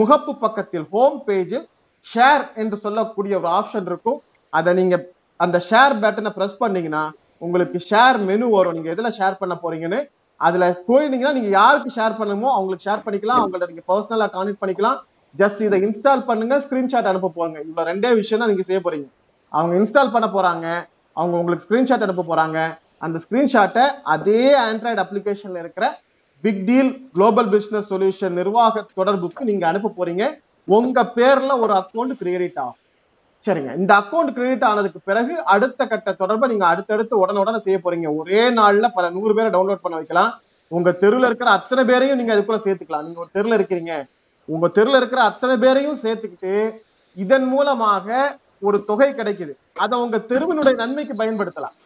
[0.00, 1.66] முகப்பு பக்கத்தில் ஹோம் பேஜில்
[2.06, 4.18] ஷேர் என்று சொல்லக்கூடிய ஒரு ஆப்ஷன் இருக்கும்.
[4.52, 4.96] அதை நீங்க
[5.44, 7.04] அந்த ஷேர் பட்டனை பிரஸ் பண்ணீங்கன்னா
[7.46, 8.76] உங்களுக்கு ஷேர் மெனு வரும்.
[8.76, 10.00] நீங்க எதுல ஷேர் பண்ண போறீங்கன்னு
[10.40, 13.40] அதுல போயிருந்தீங்கன்னா நீங்க யாருக்கு ஷேர் பண்ணுமோ அவங்களுக்கு ஷேர் பண்ணிக்கலாம்.
[13.42, 14.98] அவங்கள்ட்ட நீங்க பர்சனலா கான்டெக்ட் பண்ணிக்கலாம்.
[15.40, 19.08] ஜஸ்ட் இதை இன்ஸ்டால் பண்ணுங்க ஸ்கிரீன்ஷாட் அனுப்ப போறாங்க இவ்வளவு ரெண்டே விஷயம் தான் நீங்க செய்ய போறீங்க.
[19.48, 20.66] அவங்க இன்ஸ்டால் பண்ண போறாங்க
[21.12, 22.78] அவங்க உங்களுக்கு ஸ்கிரீன்ஷாட் அனுப்ப போறாங்க.
[22.98, 26.00] அந்த ஸ்கிரீன்ஷாட்டை அதே ஆண்ட்ராய்டு அப்ளிகேஷன்ல இருக்கிற
[26.40, 30.24] big deal global business solution நிர்வாக தொடர்புக்கு நீங்க அனுப்ப போறீங்க.
[30.64, 32.76] உங்க பேர்ல ஒரு அக்கௌண்ட் கிரியேட் ஆகும்.
[33.46, 33.76] சரிங்க.
[33.76, 38.16] இந்த அக்கௌண்ட் கிரெடிட் ஆனதுக்கு பிறகு அடுத்த கட்ட தொடர்பை நீங்க அடுத்தடுத்து உடனே செய்ய போறீங்க.
[38.16, 40.40] ஒரே நாள்ல பல நூறு பேரை டவுன்லோட் பண்ண வைக்கலாம்.
[40.68, 43.04] உங்க தெருல இருக்கிற அத்தனை பேரையும் நீங்க அதுக்குள்ள சேர்த்துக்கலாம்.
[43.06, 44.08] நீங்க ஒரு தெருல இருக்கிறீங்க.
[44.44, 46.70] உங்க தெருல இருக்கிற அத்தனை பேரையும் சேர்த்துக்கிட்டு
[47.14, 49.52] இதன் மூலமாக ஒரு தொகை கிடைக்குது.
[49.74, 51.76] அதை உங்க தெருவினுடைய நன்மைக்கு பயன்படுத்தலாம்.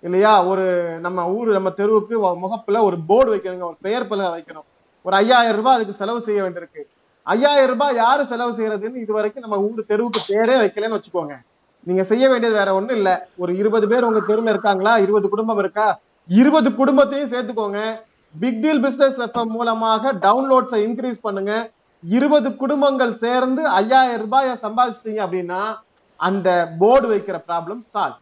[0.00, 0.44] இல்லையா?
[0.44, 4.66] ஒரு நம்ம ஊர் நம்ம தெருவுக்கு முகப்புல ஒரு போர்டு வைக்கணுங்க ஒரு பெயர் பலகை வைக்கணும்.
[5.02, 6.82] ஒரு ஐயாயிரம் ரூபாய் அதுக்கு செலவு செய்ய வேண்டியிருக்கு.
[7.22, 11.36] ஐயாயிரம் ரூபாய் யாரு செலவு செய்யறதுன்னு இது வரைக்கும் நம்ம ஊர் தெருவுக்கு பேரே வைக்கலன்னு வச்சுக்கோங்க.
[11.84, 13.28] நீங்க செய்ய வேண்டியது வேற ஒண்ணும் இல்ல.
[13.36, 14.98] ஒரு இருபது பேர் உங்க தெருவில் இருக்காங்களா?
[14.98, 16.00] இருபது குடும்பம் இருக்கா?
[16.26, 18.00] இருபது குடும்பத்தையும் சேர்த்துக்கோங்க.
[18.40, 21.70] பிக் டீல் பிசினஸ் எஃப்எம் மூலமாக டவுன்லோட்ஸை இன்க்ரீஸ் பண்ணுங்க.
[22.02, 25.78] இருபது குடும்பங்கள் சேர்ந்து ஐயாயிரம் ரூபாயை சம்பாதிச்சிட்டீங்க அப்படின்னா
[26.18, 28.20] அந்த போர்டு வைக்கிற ப்ராப்ளம் சால்வ்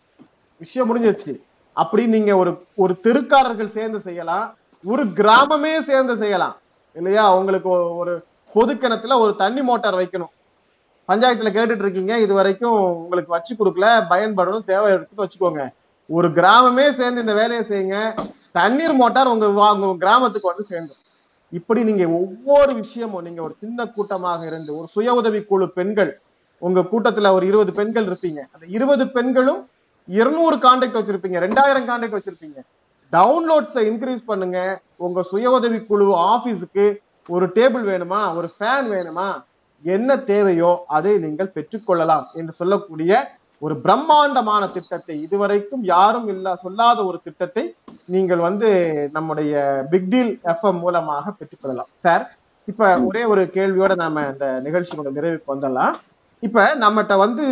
[0.58, 1.40] விஷயம் முடிஞ்சிச்சு
[1.72, 4.56] அப்படி நீங்க ஒரு ஒரு தெருக்காரர்கள் சேர்ந்து செய்யலாம்.
[4.84, 6.56] ஒரு கிராமமே சேர்ந்து செய்யலாம்.
[6.94, 7.36] இல்லையா?
[7.36, 10.32] உங்களுக்கு ஒரு பொது கிணத்துல ஒரு தண்ணி மோட்டார் வைக்கணும்.
[11.08, 12.18] பஞ்சாயத்துல கேட்டுட்டு இருக்கீங்க.
[12.18, 13.88] இது வரைக்கும் உங்களுக்கு வச்சு கொடுக்கல.
[14.10, 14.64] பயன்படணும்.
[14.64, 15.68] தேவை எடுத்து வச்சுக்கோங்க.
[16.08, 18.26] ஒரு கிராமமே சேர்ந்து இந்த வேலையை செய்யுங்க.
[18.52, 21.04] தண்ணீர் மோட்டார் உங்க உங்க கிராமத்துக்கு வந்து சேர்ந்துடும்
[21.50, 26.20] இப்படி நீங்க ஒவ்வொரு விஷயமும் நீங்க ஒரு சின்ன கூட்டமாக இருந்து ஒரு சுய உதவி குழு பெண்கள்
[26.58, 28.40] உங்க கூட்டத்துல ஒரு இருபது பெண்கள் இருப்பீங்க.
[28.52, 29.68] அந்த இருபது பெண்களும்
[30.06, 31.38] இருநூறு கான்டாக்ட் வச்சிருப்பீங்க.
[31.46, 32.60] ரெண்டாயிரம் கான்டாக்ட் வச்சிருப்பீங்க.
[33.12, 34.80] டவுன்லோட்ஸை இன்க்ரீஸ் பண்ணுங்க.
[34.96, 36.96] உங்க சுய உதவி குழு ஆபீஸுக்கு
[37.28, 38.36] ஒரு டேபிள் வேணுமா?
[38.36, 39.42] ஒரு ஃபேன் வேணுமா?
[39.82, 47.20] என்ன தேவையோ அதை நீங்கள் பெற்றுக்கொள்ளலாம் என்று சொல்லக்கூடிய ஒரு பிரம்மாண்டமான திட்டத்தை இதுவரைக்கும் யாரும் இல்ல சொல்லாத ஒரு
[47.24, 48.68] திட்டத்தை நீங்கள் வந்து
[49.12, 51.90] நம்முடைய பிக் டீல் எஃப்எம் மூலமாக பெற்றுக்கொள்ளலாம்.
[51.94, 55.94] சார் இப்ப ஒரே ஒரு கேள்வியோட நாம இந்த நிகழ்ச்சியோட நிறைவுக்கு வந்துடலாம்.
[56.42, 57.44] இப்ப நம்மகிட்ட வந்து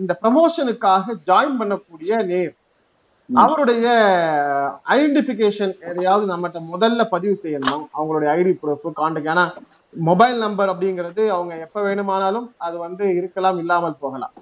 [0.00, 2.52] இந்த ப்ரமோஷனுக்காக ஜாயின் பண்ணக்கூடிய நேர்
[3.30, 3.38] ம்.
[3.42, 3.86] அவருடைய
[4.94, 9.44] ஐடென்டிபிகேஷன் எதையாவது நம்மகிட்ட முதல்ல பதிவு செய்யணும் அவங்களுடைய ஐடி ப்ரூஃப் கான்டாக்ட் ஏன்னா
[9.94, 14.34] மொபைல் நம்பர் அப்படிங்கிறது அவங்க எப்ப வேணுமானாலும் அது வந்து இருக்கலாம் இல்லாமல் போகலாம்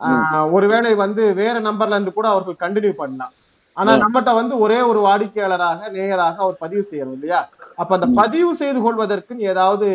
[0.00, 3.34] ஆஹ் ஒருவேளை வந்து வேற நம்பர்ல இருந்து கூட அவர்கள் கண்டினியூ பண்ணலாம்
[3.76, 3.92] ஆனா.
[4.02, 7.40] நம்மகிட்ட வந்து ஒரே ஒரு வாடிக்கையாளராக நேயராக அவர் பதிவு செய்யணும் இல்லையா
[7.78, 8.08] அப்ப அந்த.
[8.18, 9.86] பதிவு செய்து கொள்வதற்கு ஏதாவது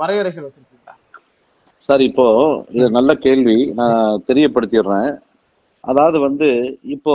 [0.00, 0.79] வரையறைகள் வச்சிருக்கீங்களா
[1.86, 2.26] சார் இப்போ
[2.76, 3.58] இது நல்ல கேள்வி.
[3.80, 5.10] நான் தெரியப்படுத்திடுறேன்.
[5.90, 6.48] அதாவது வந்து
[6.94, 7.14] இப்போ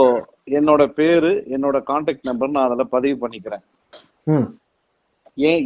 [0.58, 3.64] என்னோட பேரு என்னோட கான்டாக்ட் நம்பர் நான் அதில் பதிவு பண்ணிக்கிறேன்.
[5.48, 5.62] ஏன்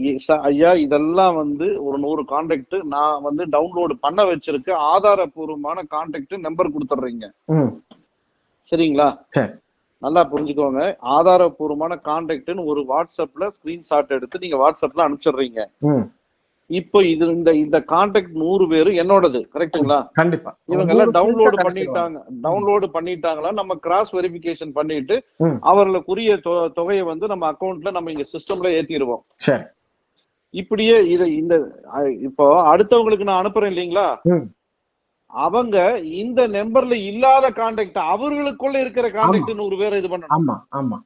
[0.51, 7.27] ஐயா இதெல்லாம் வந்து ஒரு நூறு கான்டாக்ட் நான் வந்து டவுன்லோடு பண்ண வச்சிருக்க ஆதாரபூர்வமான கான்டாக்ட் நம்பர் கொடுத்துட்றீங்க.
[8.71, 9.09] சரிங்களா?
[9.37, 9.53] சரி.
[10.03, 10.83] நல்லா புரிஞ்சுக்கோங்க.
[11.17, 15.61] ஆதாரபூர்வமான கான்டாக்ட்னு ஒரு வாட்ஸ்அப்ல ஸ்கிரீன்ஷாட் எடுத்து நீங்க வாட்ஸ்அப்ல அனுப்பிச்சிடுறீங்க.
[16.71, 20.51] இப்போ இது இந்த இந்த கான்டாக்ட் நூறு பேரு என்னோடது கரெக்ட்டுங்களா கண்டிப்பா.
[20.73, 23.51] இவங்க எல்லாம் டவுன்லோடு பண்ணிட்டாங்க டவுன்லோடு பண்ணிட்டாங்களா?
[23.61, 25.17] நம்ம கிராஸ் வெரிஃபிகேஷன் பண்ணிட்டு.
[25.71, 26.37] அவர்களுக்குரிய
[26.79, 29.23] தொகையை வந்து நம்ம அக்கௌண்ட்ல நம்ம இங்க சிஸ்டம்ல ஏத்திடுவோம்.
[29.49, 29.67] சரி.
[30.55, 31.55] இப்படியே இதை இந்த
[32.29, 34.07] இப்போ அடுத்தவங்களுக்கு நான் அனுப்புறேன் இல்லைங்களா.
[35.31, 35.77] அவங்க
[36.23, 40.35] இந்த நம்பர்ல இல்லாத கான்டாக்ட் அவர்களுக்குள்ள இருக்கிற கான்டாக்ட் நூறு பேரை இது பண்ணணும்.
[40.39, 40.99] ஆமா ஆமா.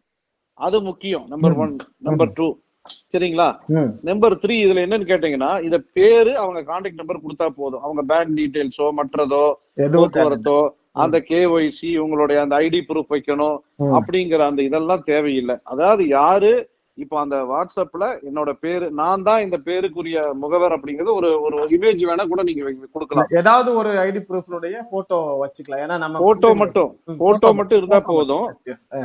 [0.60, 1.56] அது முக்கியம் நம்பர்.
[1.64, 1.74] ஒன்
[2.08, 2.46] நம்பர் டூ
[3.12, 3.46] சரிங்களா?
[4.08, 7.84] நம்பர் த்ரீ இதுல என்னன்னு கேட்டீங்கன்னா இத பேரு அவங்க கான்டாக்ட் நம்பர் கொடுத்தா போதும்.
[7.86, 9.44] அவங்க பேங்க் டீடைல்ஸோ மற்றதோ
[9.96, 10.58] போக்குவரத்தோ
[11.02, 13.56] அந்த கேஒய்சி உங்களுடைய அந்த ஐடி ப்ரூஃப் வைக்கணும்.
[13.98, 15.56] அப்படிங்கிற அந்த இதெல்லாம் தேவையில்லை.
[15.64, 16.52] அதாவது யாரு
[16.98, 22.24] இப்போ அந்த வாட்ஸ்அப்ல என்னோட பேரு நான் தான் இந்த பேருக்குரிய முகவர் அப்படிங்கிறது ஒரு ஒரு இமேஜ் வேணா
[22.32, 22.62] கூட நீங்க
[22.94, 23.28] கொடுக்கலாம்.
[23.40, 25.82] ஏதாவது ஒரு ஐடி ப்ரூஃப்னுடைய போட்டோ வச்சுக்கலாம்.
[25.84, 26.90] ஏன்னா நம்ம போட்டோ மட்டும்
[27.22, 27.80] போட்டோ மட்டும்.
[27.80, 28.46] இருந்தா போதும்.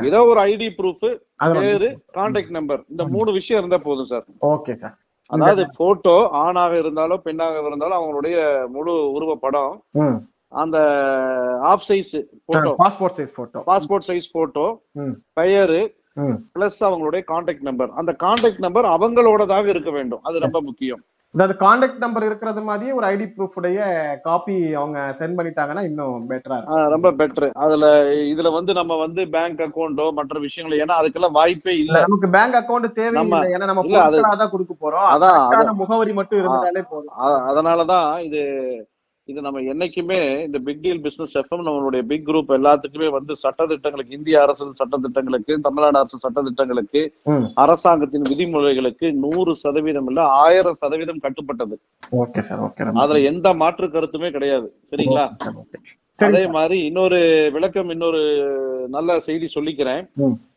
[0.08, 1.06] ஏதோ ஒரு ஐடி ப்ரூஃப்
[1.60, 4.96] பேரு கான்டாக்ட் நம்பர் இந்த மூணு விஷயம் இருந்தா போதும் சார் ஓகே சார்
[5.30, 8.36] அதாவது போட்டோ ஆணாக இருந்தாலும் பெண்ணாக இருந்தாலும் அவங்களுடைய
[8.76, 9.74] முழு உருவ படம்
[10.62, 10.78] அந்த
[11.72, 12.14] half size
[12.48, 14.64] photo passport size photo passport size photo
[15.38, 15.80] பெயரு
[16.56, 20.22] பிளஸ் அவங்களுடைய கான்டாக்ட் நம்பர் அந்த கான்டாக்ட் நம்பர் அவங்களோடதாக இருக்க வேண்டும்.
[20.28, 21.02] அது ரொம்ப முக்கியம்.
[21.34, 23.80] அதாவது கான்டாக்ட் நம்பர் இருக்கிறது மாதிரியே ஒரு ஐடி ப்ரூஃப் உடைய
[24.24, 26.56] காப்பி அவங்க சென்ட் பண்ணிட்டாங்கன்னா இன்னும் பெட்டரா
[26.94, 27.90] ரொம்ப பெட்டர் அதுல
[28.32, 32.98] இதுல வந்து நம்ம வந்து பேங்க் அக்கௌண்டோ மற்ற விஷயங்கள் ஏன்னா அதுக்கெல்லாம் வாய்ப்பே இல்ல நமக்கு பேங்க் அக்கவுண்ட்
[33.00, 35.08] தேவையில்லை ஏன்னா நம்ம பொருட்களா தான் கொடுக்க போறோம்.
[35.14, 37.14] அதான், முகவரி மட்டும் இருந்தாலே போதும்.
[37.50, 38.42] அதனாலதான் இது
[39.30, 44.42] இது நம்ம என்னைக்குமே இந்த பிக் டீல் பிசினஸ் எஃப்எம் நம்மளுடைய பிக் குரூப் எல்லாத்துக்குமே வந்து சட்டத்திட்டங்களுக்கு இந்திய
[44.42, 47.46] அரசு சட்டத்திட்டங்களுக்கு தமிழ்நாடு அரசு சட்டத்திட்டங்களுக்கு ம்.
[47.54, 51.76] அரசாங்கத்தின் விதிமுறைகளுக்கு நூறு சதவீதம் இல்ல ஆயிரம் சதவீதம் கட்டுப்பட்டது.
[53.02, 54.68] அதுல எந்த மாற்று கருத்துமே கிடையாது.
[54.90, 55.26] சரிங்களா?
[56.18, 56.32] சரி.
[56.32, 57.18] அதே மாதிரி இன்னொரு
[57.52, 58.22] விளக்கம் இன்னொரு
[58.88, 60.02] நல்ல செய்தி சொல்லிக்கிறேன்.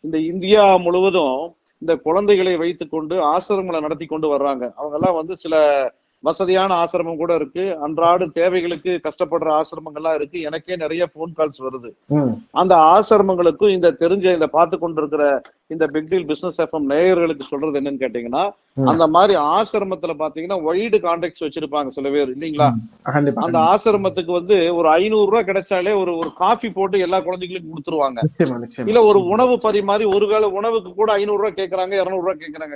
[0.01, 1.37] இந்த இந்தியா முழுவதும்
[1.81, 4.63] இந்த குழந்தைகளை வைத்துக்கொண்டு ஆசிரமங்களை நடத்தி கொண்டு வர்றாங்க.
[4.75, 5.55] அவங்க எல்லாம் வந்து சில
[6.23, 7.65] வசதியான ஆசிரமம் கூட இருக்கு.
[7.85, 10.41] அன்றாட தேவைகளுக்கு கஷ்டப்படுற ஆசிரமங்கள்லாம் இருக்கு.
[10.49, 11.91] எனக்கே நிறைய ஃபோன் கால்ஸ் வருது.
[12.61, 15.25] அந்த ஆசிரமங்களுக்கும் இந்த தெரிஞ்ச இந்த பார்த்து கொண்டிருக்கிற
[15.69, 18.41] இந்த பிக் டீல் பிசினஸ் எஃப்எம் நேயர்களுக்கு சொல்றது என்னன்னு கேட்டீங்கன்னா.
[18.85, 22.67] அந்த மாதிரி ஆசிரமத்துல பாத்தீங்கன்னா வைடு கான்டாக்ட்ஸ் வச்சிருப்பாங்க சில பேர் இல்லைங்களா?
[23.45, 28.19] அந்த ஆசிரமத்துக்கு வந்து ஒரு ஐநூறு ரூபாய் கிடைச்சாலே ஒரு ஒரு காஃபி போட்டு எல்லா குழந்தைகளுக்கும் கொடுத்துருவாங்க.
[28.87, 32.73] இல்ல ஒரு உணவு பரிமாறி ஒருவேளை உணவுக்கு கூட ஐநூறு ரூபாய் கேக்குறாங்க இருநூறு ரூபாய் கேக்குறாங்க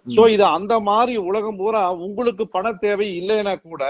[0.00, 0.14] ம்.
[0.16, 3.82] சோ இது அந்த மாதிரி உலகம் பூரா உங்களுக்கு பண தேவை இல்லைன்னா கூட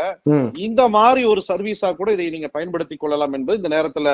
[0.65, 4.09] இந்த மாதிரி ஒரு சர்வீஸா கூட இதை நீங்க பயன்படுத்திக் கொள்ளலாம் என்பது இந்த நேரத்துல.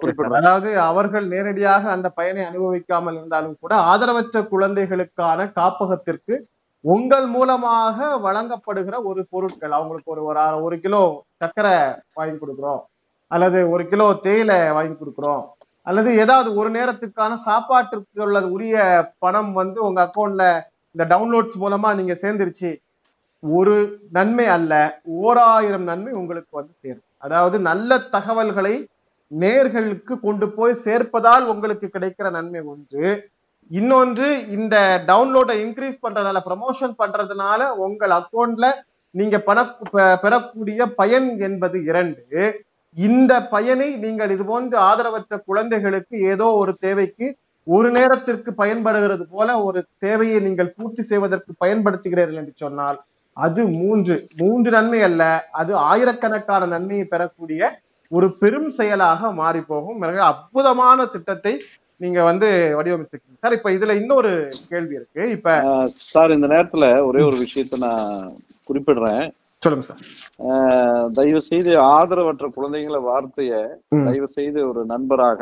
[0.00, 6.34] குறிப்பிடுறேன் அதாவது அவர்கள் நேரடியாக அந்த பயனை அனுபவிக்காமல் இருந்தாலும் கூட ஆதரவற்ற குழந்தைகளுக்கான காப்பகத்திற்கு
[6.84, 11.02] உங்கள் மூலமாக வழங்கப்படுகிற ஒரு பொருட்கள் அவங்களுக்கு ஒரு ஒரு ஒரு கிலோ
[11.36, 11.76] சர்க்கரை
[12.18, 12.82] வாங்கி கொடுக்குறோம்
[13.30, 15.42] அல்லது ஒரு கிலோ தேயிலை வாங்கி கொடுக்குறோம்
[15.86, 18.76] அல்லது ஏதாவது ஒரு நேரத்துக்கான சாப்பாட்டிற்கு உள்ள உரிய
[19.24, 20.44] பணம் வந்து உங்க அக்கௌண்ட்ல
[20.94, 22.70] இந்த டவுன்லோட்ஸ் மூலமா நீங்க சேர்ந்துருச்சு.
[23.42, 23.74] ஒரு
[24.16, 24.72] நன்மை அல்ல
[25.24, 27.06] ஓராயிரம் நன்மை உங்களுக்கு வந்து சேரும்.
[27.24, 28.74] அதாவது நல்ல தகவல்களை
[29.30, 33.08] நேர்களுக்கு கொண்டு போய் சேர்ப்பதால் உங்களுக்கு கிடைக்கிற நன்மை ஒன்று.
[33.70, 34.76] இன்னொன்று இந்த
[35.08, 38.68] டவுன்லோடை இன்க்ரீஸ் பண்றதுனால ப்ரமோஷன் பண்றதுனால உங்கள் அக்கௌண்ட்ல
[39.14, 39.58] நீங்க பண
[40.22, 42.22] பெறக்கூடிய பயன் என்பது இரண்டு.
[42.96, 47.26] இந்த பயனை நீங்கள் இது போன்று ஆதரவற்ற குழந்தைகளுக்கு ஏதோ ஒரு தேவைக்கு
[47.66, 52.98] ஒரு நேரத்திற்கு பயன்படுகிறது போல ஒரு தேவையை நீங்கள் பூர்த்தி செய்வதற்கு பயன்படுத்துகிறீர்கள் என்று சொன்னால்
[53.36, 54.16] அது மூன்று.
[54.40, 55.22] மூன்று நன்மை அல்ல
[55.60, 57.60] அது ஆயிரக்கணக்கான நன்மையை பெறக்கூடிய
[58.08, 59.98] ஒரு பெரும் செயலாக மாறி போகும்.
[59.98, 61.62] மிக அற்புதமான திட்டத்தை
[61.96, 63.38] நீங்க வந்து வடிவமைச்சிருக்கீங்க.
[63.40, 65.30] சார் இப்ப இதுல இன்னொரு கேள்வி இருக்கு.
[65.30, 68.32] இப்ப சார் இந்த நேரத்துல ஒரே ஒரு விஷயத்த நான்
[68.68, 69.30] குறிப்பிடுறேன்.
[69.58, 70.02] சொல்லுங்க சார்.
[70.48, 73.66] ஆஹ் தயவு செய்து ஆதரவற்ற குழந்தைங்கள வார்த்தைய.
[74.04, 75.40] தயவு செய்து ஒரு நண்பராக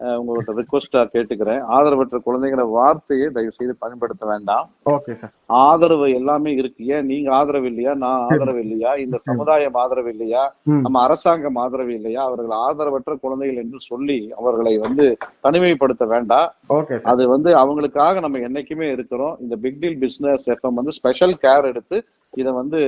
[0.00, 1.62] அஹ், உங்கள்கிட்ட ரிக்வஸ்டா கேட்டுக்கிறேன்.
[1.68, 4.66] ஆதரவற்ற குழந்தைங்கிற வார்த்தையை தயவு செய்து பயன்படுத்த வேண்டாம்.
[4.90, 5.32] ஓகே சார்
[5.62, 6.86] ஆதரவு எல்லாமே இருக்கு.
[6.86, 7.94] ஏன் நீங்க ஆதரவு இல்லையா?
[7.94, 8.94] நான் ஆதரவு இல்லையா?
[8.94, 10.42] இந்த சமுதாயம் ஆதரவு இல்லையா.
[10.80, 12.22] நம்ம அரசாங்கம் ஆதரவு இல்லையா?
[12.24, 15.06] அவர்கள் ஆதரவற்ற குழந்தைகள் என்று சொல்லி அவர்களை வந்து
[15.42, 16.48] தனிமைப்படுத்த வேண்டாம்.
[17.04, 19.36] அது வந்து அவங்களுக்காக நம்ம என்னைக்குமே இருக்கிறோம்.
[19.40, 21.98] இந்த பிக் டீல் பிசினஸ் எஃப்எம் வந்து ஸ்பெஷல் கேர் எடுத்து
[22.34, 22.80] இதை வந்து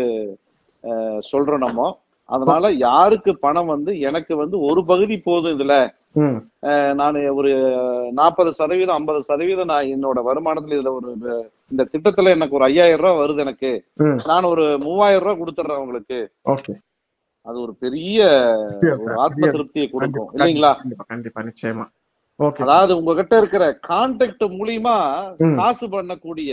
[1.33, 1.81] சொல்றோம் நம்ம.
[2.25, 5.75] அதனால யாருக்கு பணம் வந்து எனக்கு வந்து ஒரு பகுதி போதும் இதுல.
[6.95, 7.53] நான் ஒரு
[8.13, 11.09] நாற்பது சதவீதம் ஐம்பது சதவீதம் நான் என்னோட வருமானத்துல இதுல ஒரு
[11.71, 13.85] இந்த திட்டத்துல எனக்கு ஒரு ஐயாயிரம் ரூபாய் வருது எனக்கு.
[14.25, 16.21] நான் ஒரு மூவாயிரம் ரூபாய் கொடுத்துட்றேன் உங்களுக்கு.
[17.47, 18.19] அது ஒரு பெரிய
[18.99, 20.29] ஒரு ஆத்ம திருப்தியை கொடுக்கும்.
[20.35, 20.73] இல்லைங்களா?
[21.07, 21.87] கண்டிப்பா நிச்சயமா.
[22.63, 24.97] அதாவது உங்ககிட்ட இருக்கிற கான்டாக்ட் மூலியமா.
[25.57, 26.53] காசு பண்ணக்கூடிய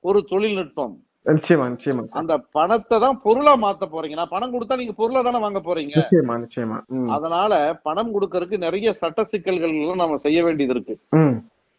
[0.00, 0.94] ஒரு தொழில்நுட்பம்.
[1.28, 4.16] நிச்சயமா நிச்சயமா அந்த பணத்தை தான் பொருளா மாத்த போறீங்க.
[4.20, 5.94] நான் பணம் கொடுத்தா நீங்க பொருளா தானே வாங்க போறீங்க?
[6.00, 6.78] நிச்சயமா நிச்சயமா.
[7.16, 7.52] அதனால
[7.88, 10.96] பணம் கொடுக்கறதுக்கு நிறைய சட்ட சிக்கல்கள் எல்லாம் நம்ம செய்ய வேண்டியது இருக்கு.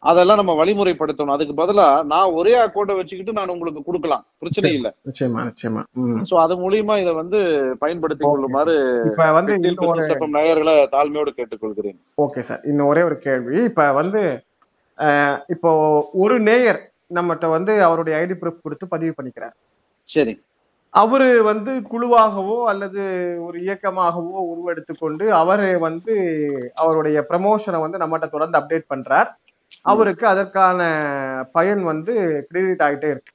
[0.02, 1.32] அதெல்லாம் நம்ம வழிமுறைப்படுத்தணும்.
[1.34, 4.22] அதுக்கு பதிலா நான் ஒரே அக்கௌண்ட்டை வச்சுக்கிட்டு நான் உங்களுக்கு கொடுக்கலாம்.
[4.42, 4.88] பிரச்சனை இல்ல.
[5.08, 5.82] நிச்சயமா நிச்சயமா.
[6.30, 7.40] சோ அது மூலியமா இதை வந்து
[7.82, 8.36] பயன்படுத்திக் Okay.
[8.36, 8.76] கொள்ளுமாறு
[9.10, 9.56] இப்ப வந்து
[10.36, 11.98] நேயர்களை தாழ்மையோடு கேட்டுக்கொள்கிறேன்.
[12.26, 12.62] Okay sir.
[12.70, 13.56] இன்னும் ஒரே ஒரு கேள்வி.
[13.70, 14.22] இப்ப வந்து
[15.54, 15.70] இப்போ
[16.22, 19.56] ஒரு நேயர் நம்மகிட்ட வந்து அவருடைய ஐடி ப்ரூஃப் கொடுத்து பதிவு பண்ணிக்கிறார்.
[20.08, 20.34] சரி.
[20.94, 23.02] அவரு வந்து குழுவாகவோ அல்லது
[23.40, 26.14] ஒரு இயக்கமாகவோ உருவெடுத்துக்கொண்டு அவரு வந்து
[26.74, 29.28] அவருடைய ப்ரமோஷனை வந்து நம்மகிட்ட தொடர்ந்து அப்டேட் பண்றார்.
[29.84, 30.80] அவருக்கு அதற்கான
[31.52, 32.14] பயன் வந்து
[32.48, 33.32] கிரெடிட் ஆகிட்டே இருக்கு.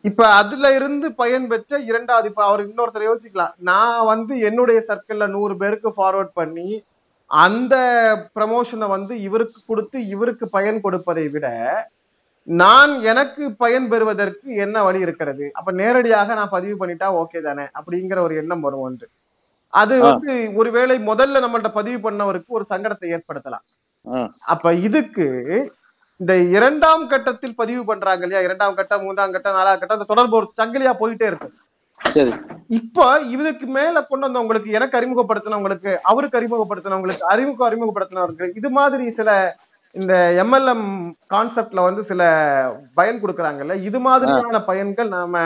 [0.00, 3.54] இப்ப அதுல இருந்து பயன் பெற்ற இரண்டாவது இப்ப அவர் இன்னொருத்தர் யோசிக்கலாம்.
[3.70, 6.68] நான் வந்து என்னுடைய சர்க்கிள்ல நூறு பேருக்கு ஃபார்வர்ட் பண்ணி
[7.30, 7.74] அந்த
[8.38, 11.46] ப்ரமோஷனை வந்து இவருக்கு கொடுத்து இவருக்கு பயன் கொடுப்பதை விட
[12.48, 15.46] நான் எனக்கு பயன் பெறுவதற்கு என்ன வழி இருக்கிறது?
[15.54, 17.64] அப்ப நேரடியாக நான் பதிவு பண்ணிட்டா ஓகே தானே?
[17.78, 19.06] அப்படிங்கிற ஒரு எண்ணம் வரும் ஒன்று.
[19.72, 19.96] அது.
[20.02, 23.64] வந்து ஒருவேளை முதல்ல நம்மள்ட்ட பதிவு பண்ணவருக்கு ஒரு சங்கடத்தை ஏற்படுத்தலாம்.
[24.46, 25.26] அப்ப இதுக்கு
[26.20, 28.42] இந்த இரண்டாம் கட்டத்தில் பதிவு பண்றாங்க இல்லையா?
[28.48, 31.50] இரண்டாம் கட்டம் மூன்றாம் கட்டம் நாலாம் கட்டம் அந்த தொடர்பு ஒரு சங்கிலியா போயிட்டே இருக்கு
[32.70, 39.30] இப்ப இதுக்கு மேல கொண்டு வந்தவங்களுக்கு எனக்கு அறிமுகப்படுத்தினவங்களுக்கு அவருக்கு அறிமுகப்படுத்தினவங்களுக்கு அறிமுக அறிமுகப்படுத்தினவங்களுக்கு இது மாதிரி சில
[39.94, 40.86] இந்த எம்எல்எம்
[41.32, 42.22] கான்செப்ட்ல வந்து சில
[42.98, 43.74] பயன் கொடுக்கறாங்கல்ல?
[43.88, 45.42] இது மாதிரியான பயன்கள் நாம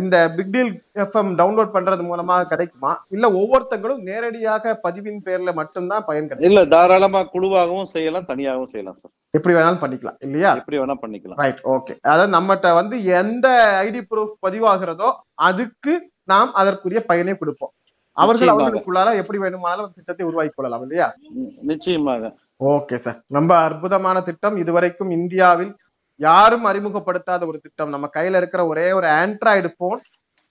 [0.00, 0.70] இந்த பிக் டீல்
[1.02, 2.92] எஃப்எம் டவுன்லோட் பண்றது மூலமா கிடைக்குமா?
[3.14, 6.48] இல்ல ஒவ்வொருத்தங்களும் நேரடியாக பதிவின் பேர்ல மட்டும்தான் பயன் கிடைக்கும்?
[6.50, 9.12] இல்ல தாராளமா குழுவாகவும் செய்யலாம் தனியாகவும் செய்யலாம் சார்.
[9.34, 10.52] எப்படி வேணாலும் பண்ணிக்கலாம் இல்லையா?
[10.60, 11.40] எப்படி வேணா பண்ணிக்கலாம்.
[11.44, 13.46] ரைட் ஓகே அதாவது நம்மகிட்ட வந்து எந்த
[13.86, 15.10] ஐடி ப்ரூஃப் பதிவாகிறதோ
[15.50, 15.94] அதுக்கு
[16.32, 17.74] நாம் அதற்குரிய பயனை கொடுப்போம்.
[18.16, 18.62] அவர்கள் நிச்சயமாக.
[18.64, 21.06] அவர்களுக்குள்ளார எப்படி வேணுமானாலும் திட்டத்தை உருவாக்கி கொள்ளலாம் இல்லையா?
[21.72, 22.32] நிச்சயமாக.
[22.60, 24.56] ஓகே சார் ரொம்ப அற்புதமான திட்டம்.
[24.56, 25.76] இதுவரைக்கும் இந்தியாவில்
[26.16, 27.88] யாரும் அறிமுகப்படுத்தாத ஒரு திட்டம்.
[27.88, 30.02] நம்ம கையில இருக்கிற ஒரே ஒரு ஆண்ட்ராய்டு போன்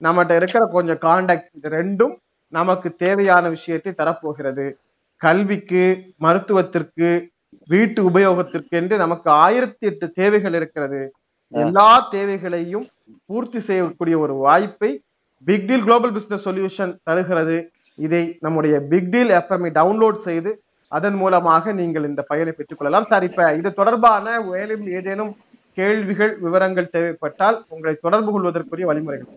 [0.02, 2.14] நம்மகிட்ட இருக்கிற கொஞ்சம் காண்டாக்ட் இது ரெண்டும்
[2.48, 4.72] நமக்கு தேவையான விஷயத்தை தரப்போகிறது.
[5.16, 5.84] கல்விக்கு
[6.16, 7.32] மருத்துவத்திற்கு
[7.66, 11.12] வீட்டு உபயோகத்திற்கு என்று நமக்கு ஆயிரத்தி எட்டு தேவைகள் இருக்கிறது.
[11.48, 12.86] எல்லா தேவைகளையும்
[13.26, 15.04] பூர்த்தி செய்யக்கூடிய ஒரு வாய்ப்பை
[15.44, 17.70] big deal global business solution தருகிறது.
[17.94, 23.54] இதை நம்முடைய பிக் டீல் எஃப்எம்ஐ டவுன்லோட் செய்து அதன் மூலமாக நீங்கள் இந்த பயனை பெற்றுக்கொள்ளலாம் சார் இப்ப
[23.60, 25.32] இது தொடர்பான மேலும் ஏதேனும்
[25.78, 29.30] கேள்விகள் விவரங்கள் தேவைப்பட்டால் உங்களை தொடர்பு கொள்வதற்குரிய வழிமுறைகள்.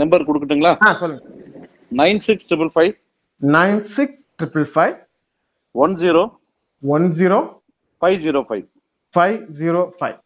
[0.00, 0.72] நம்பர் கொடுக்கட்டுங்களா?
[1.02, 1.22] சொல்லுங்க.
[2.02, 2.92] Nine six triple five.
[3.56, 4.96] Nine six triple five.
[5.84, 6.22] One zero.
[6.96, 7.38] One zero.
[8.00, 8.64] Five zero five.
[9.16, 10.18] Five zero five.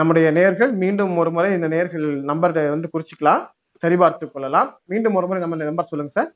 [0.00, 3.42] நம்முடைய நேர்கள் மீண்டும் ஒரு முறை இந்த நேர்கள் நம்பர் வந்து குறிச்சிக்கலாம்.
[3.82, 4.70] சரிபார்த்துக் கொள்ளலாம்.
[4.92, 6.30] மீண்டும் ஒரு முறை நம்ம நம்பர் சொல்லுங்க sir.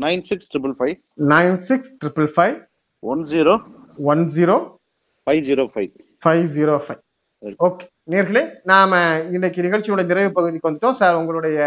[0.00, 0.94] Nine six triple five.
[1.32, 2.54] Nine six triple five.
[3.12, 3.54] One zero.
[4.12, 4.56] One zero
[5.24, 5.40] five.
[5.48, 5.90] Zero five
[6.24, 7.00] five zero five.
[7.66, 7.84] Okay.
[8.12, 9.00] நேர்களே நாம
[9.36, 10.98] இன்னைக்கு நிகழ்ச்சியோட நிறைவு பகுதிக்கு வந்துட்டோம்.
[11.00, 11.58] சார் உங்களுடைய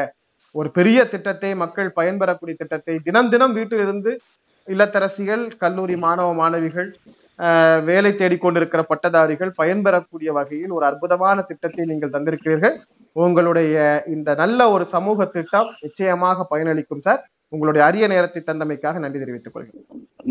[0.59, 4.11] ஒரு பெரிய திட்டத்தை மக்கள் பயன்பெறக்கூடிய திட்டத்தை தினம் தினம் வீட்டில் இருந்து
[4.67, 6.89] இல்லத்தரசிகள் கல்லூரி மாணவ மாணவிகள்
[7.89, 12.75] வேலை தேடிக்கொண்டிருக்கிற பட்டதாரிகள் பயன்பெறக்கூடிய வகையில் ஒரு அற்புதமான திட்டத்தை நீங்கள் தந்திருக்கிறீர்கள்.
[13.25, 17.21] உங்களுடைய இந்த நல்ல ஒரு சமூக திட்டம் நிச்சயமாக பயனளிக்கும் சார்.
[17.55, 19.83] உங்களுடைய அரிய நேரத்தை தந்தமைக்காக நன்றி தெரிவித்துக் கொள்கிறேன்.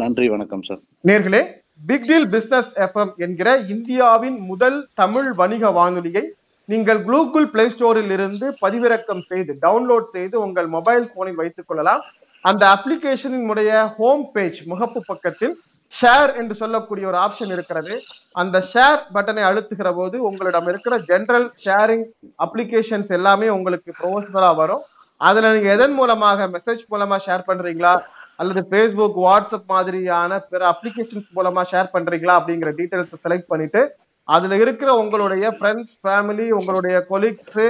[0.03, 1.43] நன்றி வணக்கம் சார் நேர்களே
[1.91, 6.25] பிக் டீல் பிசினஸ் எஃப்எம் என்கிற இந்தியாவின் முதல் தமிழ் வணிக வானொலியை
[6.73, 12.03] நீங்கள் கூகுள் பிளே ஸ்டோரில் இருந்து பதிவிறக்கம் செய்து டவுன்லோட் செய்து உங்கள் மொபைல் போனில் வைத்துக் கொள்ளலாம்.
[12.51, 15.55] அந்த அப்ளிகேஷனின் உடைய ஹோம் பேஜ் முகப்பு பக்கத்தில்
[15.95, 17.95] ஷேர் என்று சொல்லக்கூடிய ஒரு ஆப்ஷன் இருக்கிறது.
[18.43, 22.07] அந்த ஷேர் பட்டனை அழுத்துகிற போது உங்களிடம் இருக்கிற ஜெனரல் ஷேரிங்
[22.47, 24.83] அப்ளிகேஷன்ஸ் எல்லாமே உங்களுக்கு ப்ரொஃபஷனலா வரும்.
[25.29, 27.95] அதுல நீங்க எதன் மூலமாக மெசேஜ் மூலமா ஷேர் பண்றீங்களா?
[28.41, 32.35] அல்லது ஃபேஸ்புக் வாட்ஸ்அப் மாதிரியான பிற அப்ளிகேஷன்ஸ் மூலமா ஷேர் பண்றீங்களா?
[32.41, 33.83] அப்படிங்கிற டீடைல்ஸ் செலக்ட் பண்ணிட்டு
[34.29, 37.65] அதுல இருக்கிற உங்களுடைய ஃப்ரெண்ட்ஸ் ஃபேமிலி உங்களுடைய கொலீக்ஸ்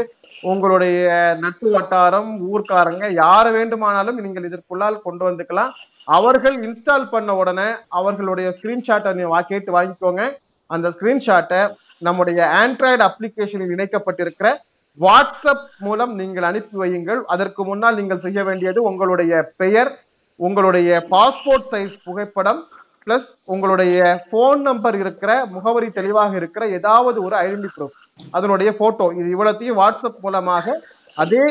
[0.53, 1.09] உங்களுடைய
[1.43, 5.71] நட்பு வட்டாரம் ஊர்க்காரங்க யார் வேண்டுமானாலும் நீங்கள் இதற்குள்ளால் கொண்டு வந்துக்கலாம்.
[6.17, 10.23] அவர்கள் இன்ஸ்டால் பண்ண உடனே அவர்களுடைய ஸ்கிரீன்ஷாட்டை நீ வா கேட்டு வாங்கிக்கோங்க.
[10.71, 11.61] அந்த ஸ்கிரீன்ஷாட்டை
[12.07, 14.49] நம்முடைய ஆண்ட்ராய்டு அப்ளிகேஷனில் இணைக்கப்பட்டிருக்கிற
[15.01, 17.21] வாட்ஸ்அப் மூலம் நீங்கள் அனுப்பி வையுங்கள்.
[17.35, 19.33] அதற்கு முன்னால் நீங்கள் செய்ய வேண்டியது உங்களுடைய
[19.63, 19.91] பெயர்
[20.41, 22.61] உங்களுடைய பாஸ்போர்ட் சைஸ் புகைப்படம்
[23.07, 23.97] பிளஸ் உங்களுடைய
[24.33, 27.99] போன் நம்பர் இருக்கிற முகவரி தெளிவாக இருக்கிற ஏதாவது ஒரு ஐடென்டி ப்ரூஃப்
[28.37, 30.77] அதனுடைய போட்டோ இது இவ்வளத்தையும் வாட்ஸ்அப் மூலமாக
[31.17, 31.45] அதே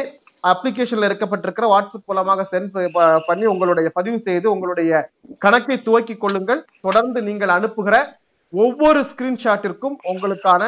[0.43, 2.71] அப்ளிகேஷன்ல இருக்கப்பட்டிருக்கிற வாட்ஸ்அப் மூலமாக சென்ட்
[3.27, 4.91] பண்ணி உங்களுடைய பதிவு செய்து உங்களுடைய
[5.45, 6.61] கணக்கை துவக்கி கொள்ளுங்கள்.
[6.81, 7.97] தொடர்ந்து நீங்கள் அனுப்புகிற
[8.53, 10.63] ஒவ்வொரு ஸ்கிரீன்ஷாட்டிற்கும் உங்களுக்கான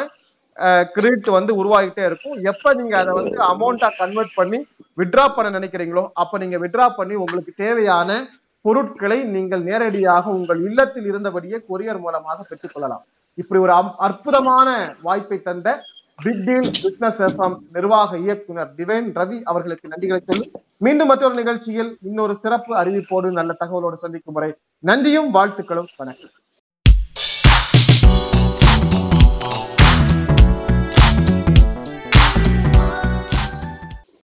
[0.95, 2.37] கிரெடிட் வந்து உருவாகிட்டே இருக்கும்.
[2.51, 4.59] எப்ப நீங்க அதை வந்து அமௌண்ட்டா கன்வெர்ட் பண்ணி
[5.01, 8.11] விட்ரா பண்ண நினைக்கிறீங்களோ அப்ப நீங்க வித்ட்ரா பண்ணி உங்களுக்கு தேவையான
[8.65, 13.03] பொருட்களை நீங்கள் நேரடியாக உங்கள் இல்லத்தில் இருந்தபடியே கொரியர் மூலமாக பெற்றுக்கொள்ளலாம்
[13.37, 13.73] இப்படி ஒரு
[14.07, 14.69] அற்புதமான
[15.07, 15.69] வாய்ப்பை தந்த
[16.19, 20.47] பிக் டீல் பிசினஸ் எஃப்எம் நிர்வாக இயக்குனர் டிவைன் ரவி அவர்களுக்கு நன்றிகளை சொல்லி
[20.85, 24.49] மீண்டும் மற்றொரு நிகழ்ச்சியில் இன்னொரு சிறப்பு அறிவிப்போடு நல்ல தகவலோடு சந்திக்கும் முறை
[24.83, 26.33] நன்றியும் வாழ்த்துக்களும் வணக்கம்.